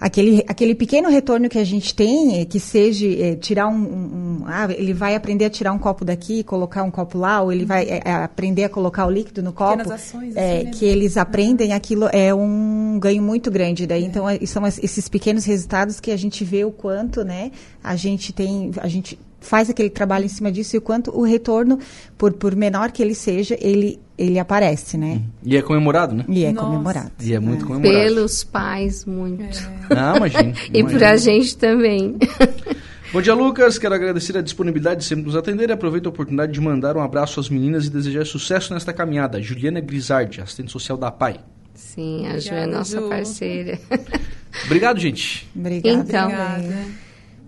aquele, 0.01 0.45
aquele 0.49 0.75
pequeno 0.75 1.09
retorno 1.09 1.49
que 1.49 1.57
a 1.57 1.63
gente 1.63 1.95
tem, 1.95 2.41
é, 2.41 2.45
que 2.45 2.59
seja 2.59 3.07
é, 3.07 3.37
tirar 3.37 3.69
um, 3.69 3.77
um, 3.77 4.45
ah, 4.47 4.67
ele 4.77 4.93
vai 4.93 5.15
aprender 5.15 5.45
a 5.45 5.51
tirar 5.51 5.73
um 5.73 5.79
copo 5.79 6.05
daqui, 6.05 6.43
colocar 6.43 6.83
um 6.83 6.91
copo 6.91 7.17
lá, 7.17 7.41
ou 7.41 7.53
ele 7.53 7.65
vai 7.65 7.87
é, 7.89 8.03
aprender 8.11 8.65
a 8.65 8.69
colocar 8.69 9.07
o 9.07 9.11
líquido 9.11 9.41
no 9.41 9.53
copo, 9.53 9.93
ações, 9.93 10.35
é, 10.35 10.57
assim, 10.57 10.65
né? 10.65 10.71
que 10.73 10.85
eles 10.85 11.17
aprendem, 11.17 11.73
aquilo 11.73 12.09
é 12.13 12.35
um 12.35 12.99
ganho 13.01 13.23
muito 13.23 13.53
grande. 13.53 13.87
Daí, 13.87 14.05
então, 14.05 14.25
são 14.47 14.67
esses 14.67 15.09
pequenos 15.09 15.45
resultados 15.45 16.01
que 16.01 16.11
a 16.11 16.17
gente 16.17 16.43
vê 16.43 16.65
o 16.65 16.73
quanto, 16.73 17.23
né, 17.23 17.53
a 17.85 17.95
gente 17.95 18.33
tem, 18.33 18.73
a 18.79 18.89
gente 18.89 19.17
faz 19.43 19.69
aquele 19.69 19.91
trabalho 19.91 20.25
em 20.25 20.29
cima 20.29 20.51
disso 20.51 20.77
e 20.77 20.79
o 20.79 20.81
quanto 20.81 21.11
o 21.11 21.23
retorno, 21.23 21.79
por, 22.17 22.33
por 22.33 22.57
menor 22.57 22.91
que 22.91 23.03
ele 23.03 23.15
seja, 23.15 23.57
ele, 23.61 24.01
ele 24.17 24.39
aparece, 24.39 24.97
né? 24.97 25.15
Uhum. 25.15 25.23
E 25.45 25.57
é 25.57 25.63
comemorado, 25.63 26.15
né? 26.15 26.25
E 26.29 26.45
é 26.45 26.53
Nossa. 26.53 26.67
comemorado. 26.67 27.13
E 27.21 27.35
é 27.35 27.41
muito 27.41 27.65
é. 27.65 27.69
comemorado. 27.69 28.05
Pelos 28.05 28.45
pais, 28.45 29.05
muito. 29.05 29.59
É. 29.91 29.95
Não, 29.95 30.17
imagina. 30.17 30.55
e 30.73 30.85
por 30.85 31.05
a 31.05 31.17
gente 31.17 31.57
também. 31.57 32.17
Bom 33.13 33.21
dia, 33.21 33.35
Lucas. 33.35 33.79
Quero 33.79 33.95
agradecer 33.95 34.39
a 34.39 34.41
disponibilidade 34.41 35.01
de 35.01 35.07
sempre 35.07 35.25
nos 35.25 35.37
atender 35.37 35.69
e 35.69 35.73
aproveito 35.73 36.07
a 36.07 36.09
oportunidade 36.09 36.53
de 36.53 36.61
mandar 36.61 36.97
um 36.97 37.03
abraço 37.03 37.41
às 37.41 37.51
meninas 37.51 37.87
e 37.87 37.91
desejar 37.91 38.25
sucesso 38.25 38.73
nesta 38.73 38.93
caminhada. 38.93 39.43
Juliana 39.43 39.81
Grisardi, 39.81 40.41
assistente 40.41 40.73
social 40.73 40.97
da 40.97 41.11
PAI. 41.11 41.41
Sim, 41.75 42.27
a 42.27 42.39
Ju 42.39 42.55
é 42.55 42.67
nossa 42.67 43.01
Ju. 43.01 43.09
parceira. 43.09 43.79
Obrigado, 44.65 44.99
gente. 44.99 45.49
Obrigada. 45.55 45.99
Então, 45.99 46.25
Obrigada. 46.25 46.87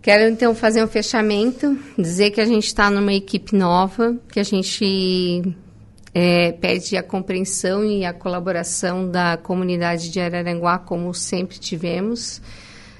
Quero 0.04 0.30
então 0.30 0.54
fazer 0.54 0.84
um 0.84 0.86
fechamento, 0.86 1.78
dizer 1.98 2.30
que 2.30 2.38
a 2.38 2.44
gente 2.44 2.66
está 2.66 2.90
numa 2.90 3.14
equipe 3.14 3.56
nova, 3.56 4.14
que 4.30 4.38
a 4.38 4.42
gente 4.42 5.42
é, 6.12 6.52
pede 6.52 6.94
a 6.94 7.02
compreensão 7.02 7.82
e 7.82 8.04
a 8.04 8.12
colaboração 8.12 9.10
da 9.10 9.38
comunidade 9.38 10.10
de 10.10 10.20
Araranguá, 10.20 10.78
como 10.78 11.14
sempre 11.14 11.58
tivemos. 11.58 12.42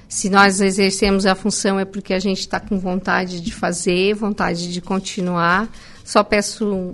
Se 0.09 0.31
nós 0.31 0.59
exercemos 0.59 1.27
a 1.27 1.35
função 1.35 1.79
é 1.79 1.85
porque 1.85 2.11
a 2.11 2.17
gente 2.17 2.39
está 2.39 2.59
com 2.59 2.79
vontade 2.79 3.39
de 3.39 3.53
fazer, 3.53 4.15
vontade 4.15 4.73
de 4.73 4.81
continuar. 4.81 5.69
Só 6.03 6.23
peço 6.23 6.91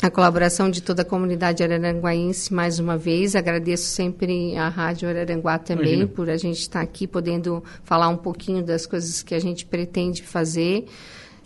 a 0.00 0.10
colaboração 0.10 0.70
de 0.70 0.80
toda 0.80 1.02
a 1.02 1.04
comunidade 1.04 1.62
araranguaense 1.62 2.54
mais 2.54 2.78
uma 2.78 2.96
vez. 2.96 3.34
Agradeço 3.34 3.86
sempre 3.86 4.56
a 4.56 4.68
Rádio 4.68 5.08
Araranguá 5.08 5.58
também 5.58 5.94
Imagina. 5.94 6.08
por 6.08 6.30
a 6.30 6.36
gente 6.36 6.60
estar 6.60 6.80
aqui 6.80 7.06
podendo 7.06 7.62
falar 7.82 8.08
um 8.08 8.16
pouquinho 8.16 8.62
das 8.62 8.86
coisas 8.86 9.22
que 9.22 9.34
a 9.34 9.40
gente 9.40 9.66
pretende 9.66 10.22
fazer. 10.22 10.86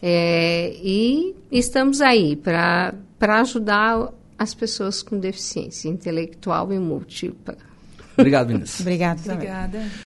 É, 0.03 0.75
e 0.83 1.35
estamos 1.51 2.01
aí 2.01 2.37
para 2.37 2.95
ajudar 3.21 4.13
as 4.39 4.53
pessoas 4.53 5.03
com 5.03 5.19
deficiência 5.19 5.89
intelectual 5.89 6.73
e 6.73 6.79
múltipla. 6.79 7.57
Obrigado, 8.19 8.53
Inês. 8.53 8.81
Obrigada. 8.81 9.33
Obrigada. 9.33 9.87